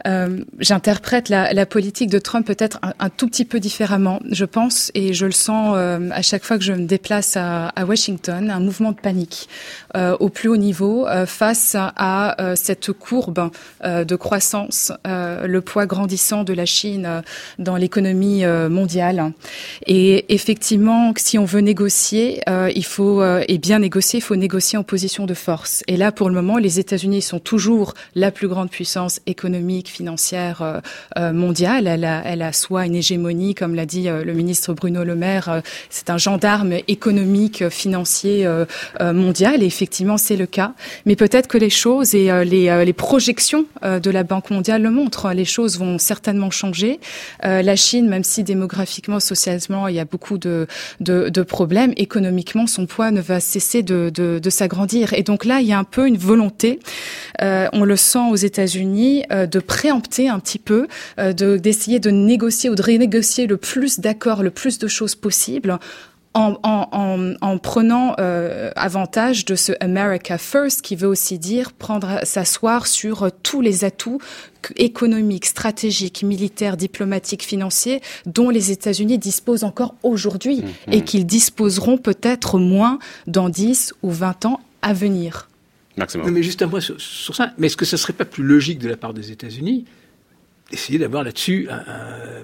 [0.08, 5.14] euh, j'interprète la, politique de Trump peut-être un, tout petit peu différemment, je pense, et
[5.14, 8.92] je le sens euh, à chaque fois que je me déplace à, Washington, un mouvement
[8.92, 9.48] de panique
[9.96, 13.50] au plus haut niveau face à cette courbe
[13.84, 17.24] de croissance, le poids grandissant de la Chine
[17.58, 19.32] dans l'économie mondiale.
[19.88, 24.84] Et effectivement, si on veut négocier, il faut et bien négocier, il faut négocier en
[24.84, 25.84] position de force.
[25.88, 30.62] Et là, pour le moment, les États-Unis sont toujours la plus grande puissance économique, financière
[30.62, 30.80] euh,
[31.18, 31.88] euh, mondiale.
[31.88, 35.16] Elle a, elle a soit une hégémonie, comme l'a dit euh, le ministre Bruno Le
[35.16, 38.48] Maire, c'est un gendarme économique, financier
[39.02, 39.64] mondial.
[39.64, 40.74] Et effectivement, c'est le cas.
[41.06, 45.32] Mais peut-être que les choses et les, projections de la Banque mondiale le montrent.
[45.34, 47.00] Les choses vont certainement changer.
[47.42, 50.68] la Chine, même si démographiquement, socialement, il y a beaucoup de,
[51.00, 55.14] de, de problèmes, économiquement, son poids ne va cesser de, de s'agrandir.
[55.14, 56.80] Et donc là, il y a un peu une volonté.
[57.42, 60.88] Euh, on le sent aux États-Unis, euh, de préempter un petit peu,
[61.20, 65.16] euh, de d'essayer de négocier ou de renégocier le plus d'accords, le plus de choses
[65.16, 65.80] possibles
[66.36, 68.14] en, en, en, prenant
[68.76, 74.20] avantage de ce America First, qui veut aussi dire prendre s'asseoir sur tous les atouts
[74.76, 81.98] économiques, stratégiques, militaires, diplomatiques, financiers dont les États-Unis disposent encore aujourd'hui mmh, et qu'ils disposeront
[81.98, 85.50] peut-être moins dans 10 ou 20 ans à venir
[86.26, 87.54] mais juste un mot sur, ça.
[87.58, 89.86] Mais est-ce que ce ne serait pas plus logique de la part des États-Unis
[90.72, 92.44] d'essayer d'avoir là-dessus un,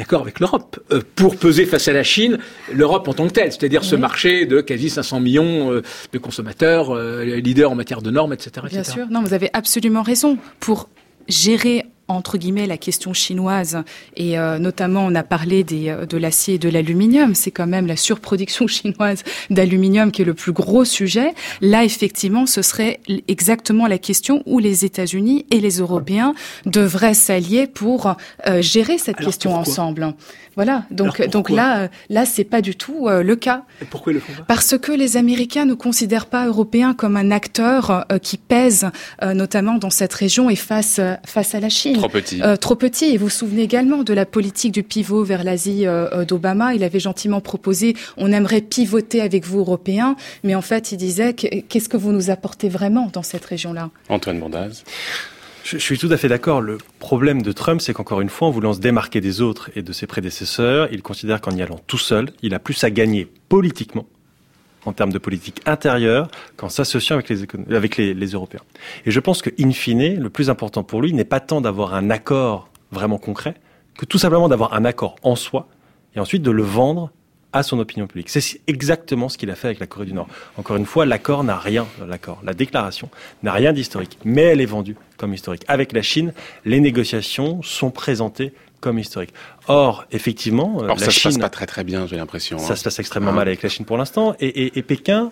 [0.00, 2.38] accord avec l'Europe euh, pour peser face à la Chine
[2.72, 5.82] l'Europe en tant que telle, c'est-à-dire ce marché de quasi 500 millions euh,
[6.12, 8.66] de consommateurs, euh, leaders en matière de normes, etc.
[8.68, 10.36] Bien sûr, non, vous avez absolument raison.
[10.58, 10.88] Pour
[11.28, 13.82] gérer entre guillemets la question chinoise
[14.16, 17.66] et euh, notamment on a parlé des, euh, de l'acier et de l'aluminium, c'est quand
[17.66, 21.34] même la surproduction chinoise d'aluminium qui est le plus gros sujet.
[21.60, 26.34] Là effectivement, ce serait exactement la question où les États-Unis et les Européens
[26.66, 28.14] devraient s'allier pour
[28.46, 30.14] euh, gérer cette question ensemble.
[30.56, 30.84] Voilà.
[30.90, 33.64] Donc donc là là c'est pas du tout le cas.
[33.82, 34.44] Et pourquoi le font pas?
[34.46, 38.86] Parce que les Américains ne considèrent pas européens comme un acteur qui pèse
[39.22, 41.96] notamment dans cette région et face face à la Chine.
[41.96, 42.40] Trop petit.
[42.42, 43.06] Euh, trop petit.
[43.06, 46.74] Et vous vous souvenez également de la politique du pivot vers l'Asie euh, euh, d'Obama.
[46.74, 51.32] Il avait gentiment proposé, on aimerait pivoter avec vous, Européens, mais en fait, il disait,
[51.32, 53.90] qu'est-ce que vous nous apportez vraiment dans cette région-là?
[54.10, 54.84] Antoine Bondaz
[55.64, 56.60] je, suis tout à fait d'accord.
[56.60, 59.82] Le problème de Trump, c'est qu'encore une fois, en voulant se démarquer des autres et
[59.82, 63.26] de ses prédécesseurs, il considère qu'en y allant tout seul, il a plus à gagner
[63.48, 64.06] politiquement
[64.84, 68.60] en termes de politique intérieure qu'en s'associant avec, les, les, Européens.
[69.06, 71.94] Et je pense que, in fine, le plus important pour lui n'est pas tant d'avoir
[71.94, 73.54] un accord vraiment concret,
[73.96, 75.68] que tout simplement d'avoir un accord en soi,
[76.14, 77.10] et ensuite de le vendre
[77.54, 78.28] à son opinion publique.
[78.28, 80.28] C'est exactement ce qu'il a fait avec la Corée du Nord.
[80.58, 83.08] Encore une fois, l'accord n'a rien, l'accord, la déclaration
[83.42, 85.64] n'a rien d'historique, mais elle est vendue comme historique.
[85.68, 86.34] Avec la Chine,
[86.64, 89.32] les négociations sont présentées comme historique.
[89.68, 92.58] Or, effectivement, Or, ça se passe pas très très bien, j'ai l'impression.
[92.58, 92.76] Ça hein.
[92.76, 95.30] se passe extrêmement mal avec la Chine pour l'instant, et, Pékin,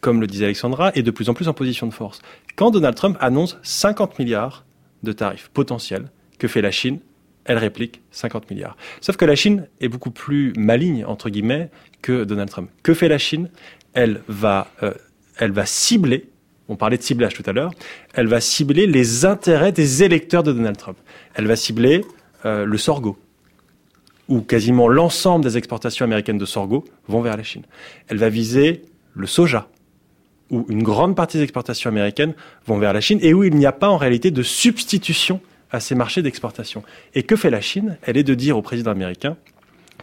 [0.00, 2.22] comme le disait Alexandra, est de plus en plus en position de force.
[2.54, 4.64] Quand Donald Trump annonce 50 milliards
[5.02, 6.06] de tarifs potentiels,
[6.38, 7.00] que fait la Chine
[7.46, 8.76] Elle réplique 50 milliards.
[9.00, 11.70] Sauf que la Chine est beaucoup plus maligne entre guillemets
[12.02, 12.70] que Donald Trump.
[12.82, 13.50] Que fait la Chine?
[13.94, 14.92] Elle va, euh,
[15.38, 16.28] elle va cibler
[16.68, 17.72] on parlait de ciblage tout à l'heure,
[18.14, 20.98] elle va cibler les intérêts des électeurs de Donald Trump.
[21.34, 22.04] Elle va cibler
[22.44, 23.16] euh, le sorgho,
[24.28, 27.62] où quasiment l'ensemble des exportations américaines de sorgho vont vers la Chine.
[28.08, 28.82] Elle va viser
[29.14, 29.68] le soja,
[30.50, 32.34] où une grande partie des exportations américaines
[32.66, 35.40] vont vers la Chine et où il n'y a pas en réalité de substitution
[35.70, 36.82] à ces marchés d'exportation.
[37.14, 37.98] Et que fait la Chine?
[38.02, 39.36] Elle est de dire au président américain,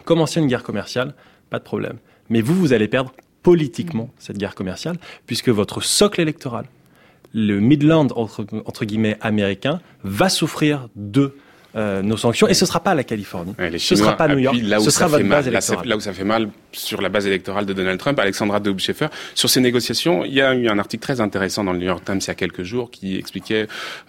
[0.04, 1.14] commencez une guerre commerciale,
[1.50, 1.98] pas de problème.
[2.28, 3.12] Mais vous, vous allez perdre
[3.42, 4.96] politiquement cette guerre commerciale,
[5.26, 6.66] puisque votre socle électoral,
[7.32, 11.36] le Midland entre, entre guillemets américain, va souffrir de
[11.76, 12.48] euh, nos sanctions.
[12.48, 13.54] Et ce sera pas la Californie.
[13.58, 14.56] Ouais, ce sera pas New York.
[14.62, 15.88] là où ce ça sera fait votre mal, base électorale.
[15.88, 19.48] là où ça fait mal sur la base électorale de Donald Trump, Alexandra Dobshefer, sur
[19.48, 22.18] ces négociations, il y a eu un article très intéressant dans le New York Times
[22.20, 23.66] il y a quelques jours qui expliquait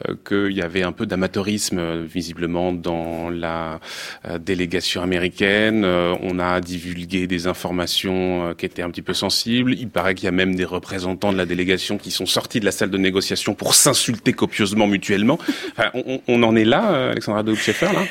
[0.07, 3.79] euh, qu'il y avait un peu d'amateurisme euh, visiblement dans la
[4.25, 5.85] euh, délégation américaine.
[5.85, 9.73] On a divulgué des informations qui étaient un petit peu sensibles.
[9.73, 12.65] Il paraît qu'il y a même des représentants de la délégation qui sont sortis de
[12.65, 15.39] la salle de négociation pour s'insulter copieusement mutuellement.
[15.71, 15.89] Enfin,
[16.27, 17.13] on, en est là, euh,
[17.55, 18.07] Alexandra Dobshefer, là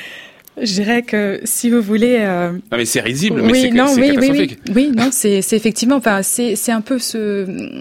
[0.61, 2.17] Je dirais que si vous voulez.
[2.19, 4.59] euh, Non mais c'est risible, mais oui, c'est non, oui, oui, catastrophique.
[4.67, 7.71] oui, oui, non, c'est c'est effectivement, enfin, c'est c'est un peu ce euh,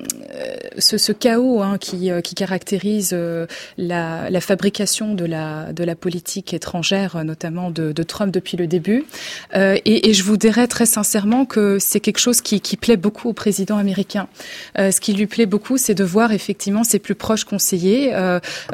[0.79, 3.47] ce, ce chaos hein, qui euh, qui caractérise euh,
[3.79, 8.67] la la fabrication de la de la politique étrangère, notamment de, de Trump depuis le
[8.67, 9.05] début.
[9.55, 12.97] Euh, et, et je vous dirais très sincèrement que c'est quelque chose qui qui plaît
[12.97, 14.27] beaucoup au président américain.
[14.79, 18.13] Euh, ce qui lui plaît beaucoup, c'est de voir effectivement ses plus proches conseillers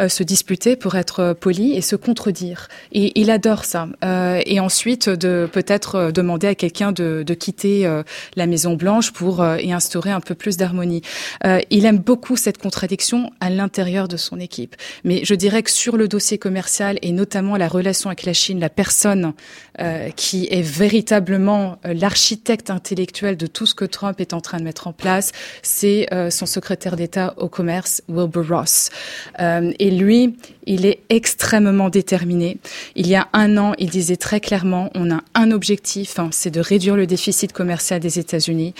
[0.08, 2.68] se disputer pour être euh, poli et se contredire.
[2.92, 3.88] Et il adore ça.
[4.04, 8.02] Euh, et ensuite, de peut-être euh, demander à quelqu'un de, de quitter euh,
[8.36, 11.02] la Maison Blanche pour euh, y instaurer un peu plus d'harmonie.
[11.44, 14.76] Euh, il aime beaucoup cette contradiction à l'intérieur de son équipe.
[15.04, 18.60] Mais je dirais que sur le dossier commercial et notamment la relation avec la Chine,
[18.60, 19.32] la personne
[20.14, 24.86] qui est véritablement l'architecte intellectuel de tout ce que Trump est en train de mettre
[24.88, 25.32] en place,
[25.62, 28.90] c'est son secrétaire d'État au commerce, Wilbur Ross.
[29.38, 30.36] Et lui,
[30.66, 32.58] il est extrêmement déterminé.
[32.94, 36.50] Il y a un an, il disait très clairement, on a un objectif, hein, c'est
[36.50, 38.74] de réduire le déficit commercial des États-Unis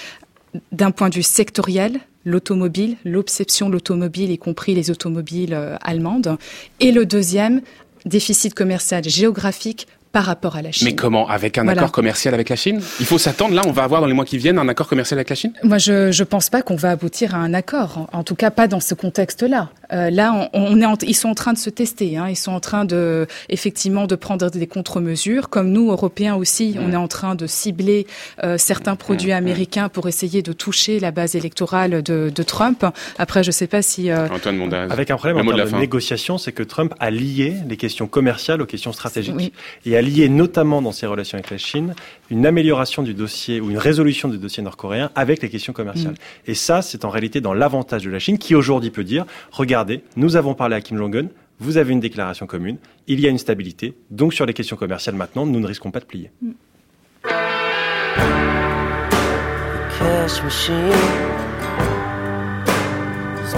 [0.72, 6.36] d'un point de vue sectoriel, l'automobile, l'obsession de l'automobile, y compris les automobiles euh, allemandes.
[6.80, 7.62] Et le deuxième,
[8.04, 10.88] déficit commercial géographique par rapport à la Chine.
[10.88, 11.80] Mais comment Avec un Voilà.
[11.82, 12.80] accord commercial avec la Chine?
[12.98, 15.18] Il faut s'attendre, là, on va avoir dans les mois qui viennent un accord commercial
[15.18, 15.52] avec la Chine?
[15.62, 18.08] Moi, je je pense pas qu'on va aboutir à un accord.
[18.12, 19.70] En, en tout cas, pas dans ce contexte-là.
[19.92, 22.16] Euh, là, on, on est, en- ils sont en train de se tester.
[22.16, 25.48] Hein, ils sont en train de, effectivement, de prendre des contre-mesures.
[25.48, 28.06] Comme nous, Européens aussi, on est en train de cibler
[28.44, 32.84] euh, certains produits américains pour essayer de toucher la base électorale de, de Trump.
[33.18, 34.10] Après, je sais pas si.
[34.10, 34.88] euh, Antoine Mondaz.
[34.90, 37.76] Avec un problème Le en de termes de, négociation, c'est que Trump a lié les
[37.76, 39.34] questions commerciales aux questions stratégiques.
[39.36, 39.52] Oui.
[39.86, 41.94] Et a lié notamment dans ses relations avec la Chine
[42.30, 46.14] une amélioration du dossier ou une résolution du dossier nord-coréen avec les questions commerciales.
[46.46, 50.02] Et ça, c'est en réalité dans l'avantage de la Chine qui aujourd'hui peut dire, regardez,
[50.16, 51.28] nous avons parlé à Kim Jong-un,
[51.58, 52.78] vous avez une déclaration commune,
[53.08, 56.00] il y a une stabilité, donc sur les questions commerciales maintenant, nous ne risquons pas
[56.00, 56.30] de plier.
[59.98, 60.92] cash machine
[63.44, 63.54] is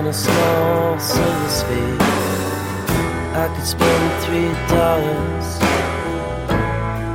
[0.00, 1.96] and a small silver sphere.
[3.42, 5.48] I could spend three dollars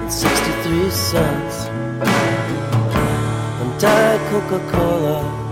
[0.01, 1.65] and sixty-three cents
[3.59, 5.45] on Diet Coca-Cola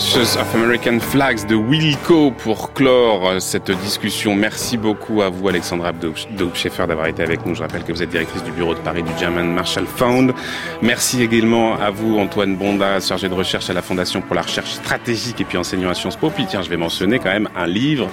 [0.00, 4.34] Ashes of American Flags de Wilco pour clore euh, cette discussion.
[4.34, 7.54] Merci beaucoup à vous, Alexandra Daubscheffer, d'avoir été avec nous.
[7.54, 10.32] Je rappelle que vous êtes directrice du bureau de Paris du German Marshall Fund.
[10.80, 14.70] Merci également à vous, Antoine Bonda, chargé de recherche à la Fondation pour la recherche
[14.70, 16.30] stratégique et puis enseignant à Sciences Po.
[16.30, 18.08] Puis tiens, je vais mentionner quand même un livre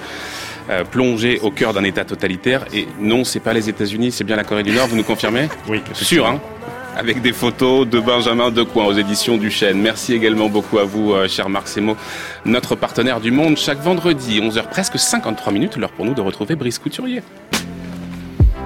[0.68, 2.66] euh, plongé au cœur d'un État totalitaire.
[2.74, 4.88] Et non, c'est pas les États-Unis, c'est bien la Corée du Nord.
[4.88, 5.48] Vous nous confirmez?
[5.66, 6.38] Oui, Sûr, hein?
[6.98, 9.80] Avec des photos de Benjamin Decoing aux éditions du Chêne.
[9.80, 11.96] Merci également beaucoup à vous, euh, cher Marc Semo,
[12.44, 16.56] notre partenaire du Monde, chaque vendredi, 11h presque 53 minutes, l'heure pour nous de retrouver
[16.56, 17.22] Brice Couturier.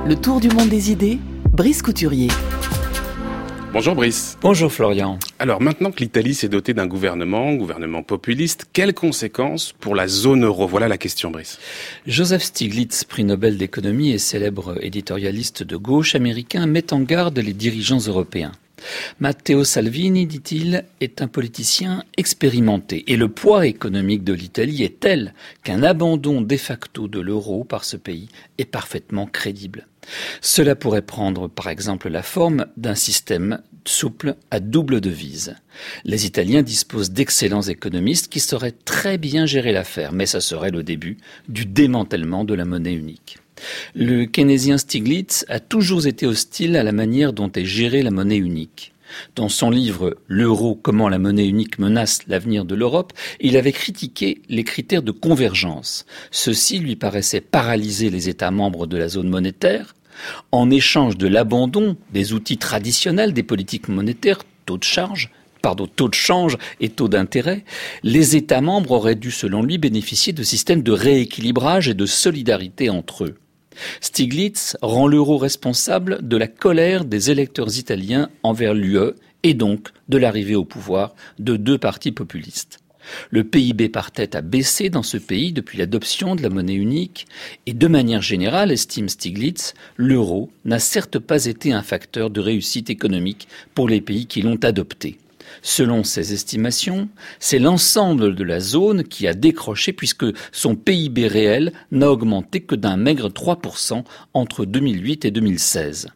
[0.07, 1.19] Le tour du monde des idées,
[1.53, 2.29] Brice Couturier.
[3.73, 4.37] Bonjour Brice.
[4.43, 5.19] Bonjour Florian.
[5.39, 10.45] Alors maintenant que l'Italie s'est dotée d'un gouvernement, gouvernement populiste, quelles conséquences pour la zone
[10.45, 10.67] euro?
[10.67, 11.59] Voilà la question Brice.
[12.07, 17.55] Joseph Stiglitz, prix Nobel d'économie et célèbre éditorialiste de gauche américain, met en garde les
[17.55, 18.53] dirigeants européens.
[19.21, 25.33] Matteo Salvini, dit-il, est un politicien expérimenté et le poids économique de l'Italie est tel
[25.65, 29.87] qu'un abandon de facto de l'euro par ce pays est parfaitement crédible.
[30.41, 35.57] Cela pourrait prendre par exemple la forme d'un système souple à double devise.
[36.05, 40.83] Les Italiens disposent d'excellents économistes qui sauraient très bien gérer l'affaire, mais ça serait le
[40.83, 43.39] début du démantèlement de la monnaie unique.
[43.95, 48.37] Le keynésien Stiglitz a toujours été hostile à la manière dont est gérée la monnaie
[48.37, 48.93] unique.
[49.35, 54.43] Dans son livre L'euro, comment la monnaie unique menace l'avenir de l'Europe, il avait critiqué
[54.49, 56.07] les critères de convergence.
[56.31, 59.95] Ceux-ci lui paraissaient paralyser les États membres de la zone monétaire.
[60.51, 65.31] En échange de l'abandon des outils traditionnels des politiques monétaires, taux de charge,
[65.63, 67.65] pardon, taux de change et taux d'intérêt,
[68.03, 72.91] les États membres auraient dû, selon lui, bénéficier de systèmes de rééquilibrage et de solidarité
[72.91, 73.37] entre eux.
[74.01, 79.13] Stiglitz rend l'euro responsable de la colère des électeurs italiens envers l'UE
[79.43, 82.79] et donc de l'arrivée au pouvoir de deux partis populistes.
[83.31, 87.27] Le PIB par tête a baissé dans ce pays depuis l'adoption de la monnaie unique
[87.67, 92.91] et de manière générale, estime Stiglitz, l'euro n'a certes pas été un facteur de réussite
[92.91, 95.19] économique pour les pays qui l'ont adopté.
[95.63, 97.09] Selon ses estimations,
[97.39, 102.75] c'est l'ensemble de la zone qui a décroché puisque son PIB réel n'a augmenté que
[102.75, 104.03] d'un maigre 3%
[104.35, 106.09] entre 2008 et 2016.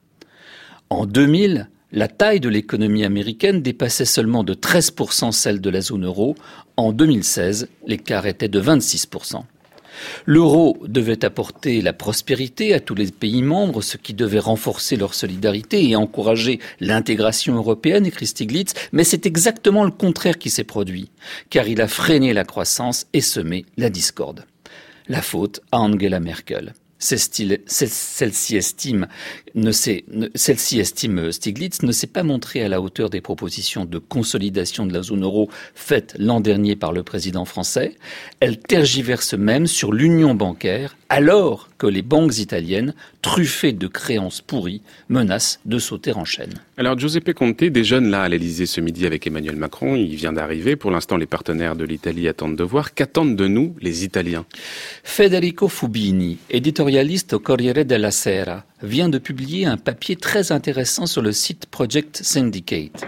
[0.90, 6.04] En 2000, la taille de l'économie américaine dépassait seulement de 13% celle de la zone
[6.04, 6.34] euro.
[6.76, 9.42] En 2016, l'écart était de 26%.
[10.24, 15.14] L'euro devait apporter la prospérité à tous les pays membres, ce qui devait renforcer leur
[15.14, 21.10] solidarité et encourager l'intégration européenne, écrit Stiglitz, mais c'est exactement le contraire qui s'est produit,
[21.50, 24.44] car il a freiné la croissance et semé la discorde.
[25.08, 29.06] La faute à Angela Merkel celle-ci estime,
[30.34, 34.92] celle-ci estime Stiglitz ne s'est pas montrée à la hauteur des propositions de consolidation de
[34.92, 37.96] la zone euro faites l'an dernier par le président français.
[38.40, 44.82] Elle tergiverse même sur l'union bancaire alors que les banques italiennes, truffées de créances pourries,
[45.08, 46.54] menacent de sauter en chaîne.
[46.76, 49.94] Alors Giuseppe Conte déjeune là à l'Elysée ce midi avec Emmanuel Macron.
[49.96, 50.76] Il vient d'arriver.
[50.76, 52.94] Pour l'instant, les partenaires de l'Italie attendent de voir.
[52.94, 54.44] Qu'attendent de nous les Italiens?
[55.04, 61.22] Federico Fubini, éditorialiste au Corriere della Sera, vient de publier un papier très intéressant sur
[61.22, 63.06] le site Project Syndicate.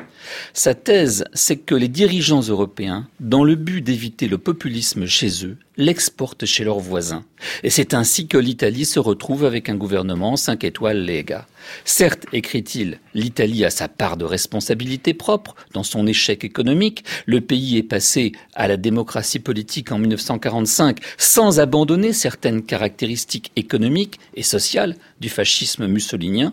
[0.53, 5.57] Sa thèse, c'est que les dirigeants européens, dans le but d'éviter le populisme chez eux,
[5.77, 7.25] l'exportent chez leurs voisins.
[7.63, 11.47] Et c'est ainsi que l'Italie se retrouve avec un gouvernement 5 étoiles Lega.
[11.85, 17.05] Certes, écrit-il, l'Italie a sa part de responsabilité propre dans son échec économique.
[17.27, 24.19] Le pays est passé à la démocratie politique en 1945 sans abandonner certaines caractéristiques économiques
[24.35, 26.53] et sociales du fascisme mussolinien.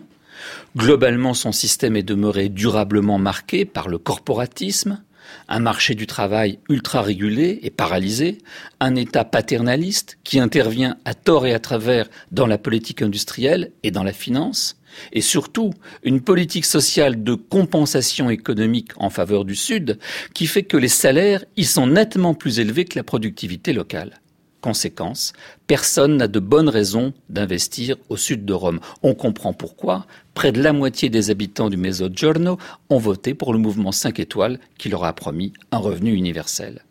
[0.76, 5.02] Globalement, son système est demeuré durablement marqué par le corporatisme,
[5.48, 8.38] un marché du travail ultra régulé et paralysé,
[8.80, 13.90] un État paternaliste qui intervient à tort et à travers dans la politique industrielle et
[13.90, 14.76] dans la finance,
[15.12, 15.72] et surtout
[16.02, 19.98] une politique sociale de compensation économique en faveur du Sud
[20.34, 24.20] qui fait que les salaires y sont nettement plus élevés que la productivité locale.
[24.60, 25.32] Conséquence,
[25.66, 28.80] personne n'a de bonnes raisons d'investir au sud de Rome.
[29.02, 32.58] On comprend pourquoi près de la moitié des habitants du Mezzogiorno
[32.90, 36.82] ont voté pour le mouvement 5 étoiles qui leur a promis un revenu universel.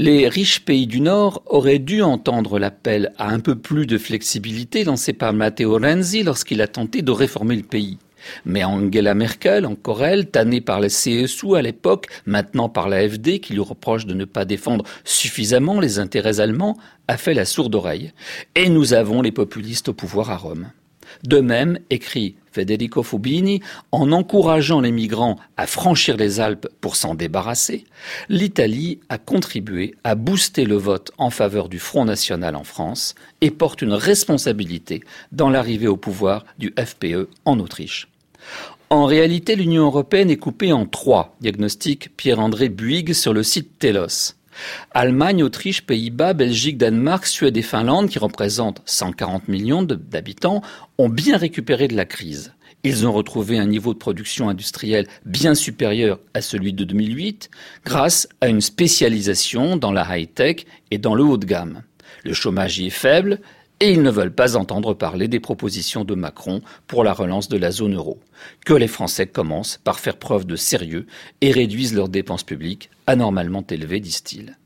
[0.00, 4.84] Les riches pays du Nord auraient dû entendre l'appel à un peu plus de flexibilité
[4.84, 7.98] lancé par Matteo Renzi lorsqu'il a tenté de réformer le pays.
[8.44, 13.54] Mais Angela Merkel, encore elle, tannée par les CSU à l'époque, maintenant par l'AFD, qui
[13.54, 16.76] lui reproche de ne pas défendre suffisamment les intérêts allemands,
[17.08, 18.12] a fait la sourde oreille.
[18.54, 20.70] Et nous avons les populistes au pouvoir à Rome.
[21.24, 23.60] De même, écrit Federico Fubini,
[23.92, 27.84] en encourageant les migrants à franchir les Alpes pour s'en débarrasser,
[28.28, 33.52] l'Italie a contribué à booster le vote en faveur du Front National en France et
[33.52, 38.08] porte une responsabilité dans l'arrivée au pouvoir du FPE en Autriche.
[38.90, 44.34] En réalité, l'Union européenne est coupée en trois, diagnostic Pierre-André Buig sur le site Telos.
[44.92, 50.62] Allemagne, Autriche, Pays-Bas, Belgique, Danemark, Suède et Finlande, qui représentent 140 millions d'habitants,
[50.98, 52.52] ont bien récupéré de la crise.
[52.84, 57.50] Ils ont retrouvé un niveau de production industrielle bien supérieur à celui de 2008
[57.84, 61.82] grâce à une spécialisation dans la high-tech et dans le haut de gamme.
[62.24, 63.40] Le chômage y est faible
[63.80, 67.56] et ils ne veulent pas entendre parler des propositions de Macron pour la relance de
[67.56, 68.18] la zone euro.
[68.64, 71.06] Que les Français commencent par faire preuve de sérieux
[71.40, 74.56] et réduisent leurs dépenses publiques anormalement élevées, disent-ils.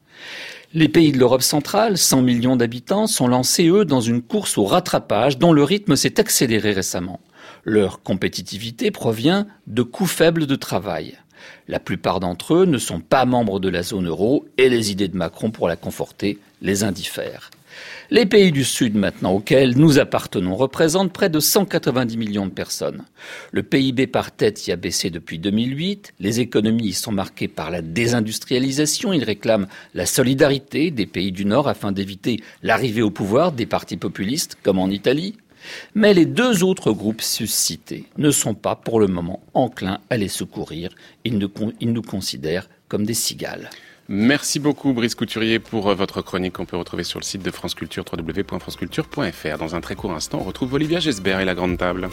[0.75, 4.65] Les pays de l'Europe centrale, 100 millions d'habitants, sont lancés, eux, dans une course au
[4.65, 7.21] rattrapage dont le rythme s'est accéléré récemment.
[7.65, 11.19] Leur compétitivité provient de coûts faibles de travail.
[11.69, 15.09] La plupart d'entre eux ne sont pas membres de la zone euro et les idées
[15.09, 17.51] de Macron pour la conforter les indiffèrent.
[18.11, 23.05] Les pays du Sud maintenant auxquels nous appartenons représentent près de 190 millions de personnes.
[23.53, 27.70] Le PIB par tête y a baissé depuis 2008, les économies y sont marquées par
[27.70, 33.53] la désindustrialisation, ils réclament la solidarité des pays du Nord afin d'éviter l'arrivée au pouvoir
[33.53, 35.37] des partis populistes comme en Italie.
[35.95, 40.29] Mais les deux autres groupes suscités ne sont pas pour le moment enclins à les
[40.29, 40.91] secourir,
[41.25, 41.51] ils nous,
[41.81, 43.70] ils nous considèrent comme des cigales.
[44.15, 47.51] Merci beaucoup Brice Couturier pour euh, votre chronique qu'on peut retrouver sur le site de
[47.51, 49.57] France Culture www.franceculture.fr.
[49.59, 52.11] Dans un très court instant, on retrouve Olivia Gesbert et la grande table.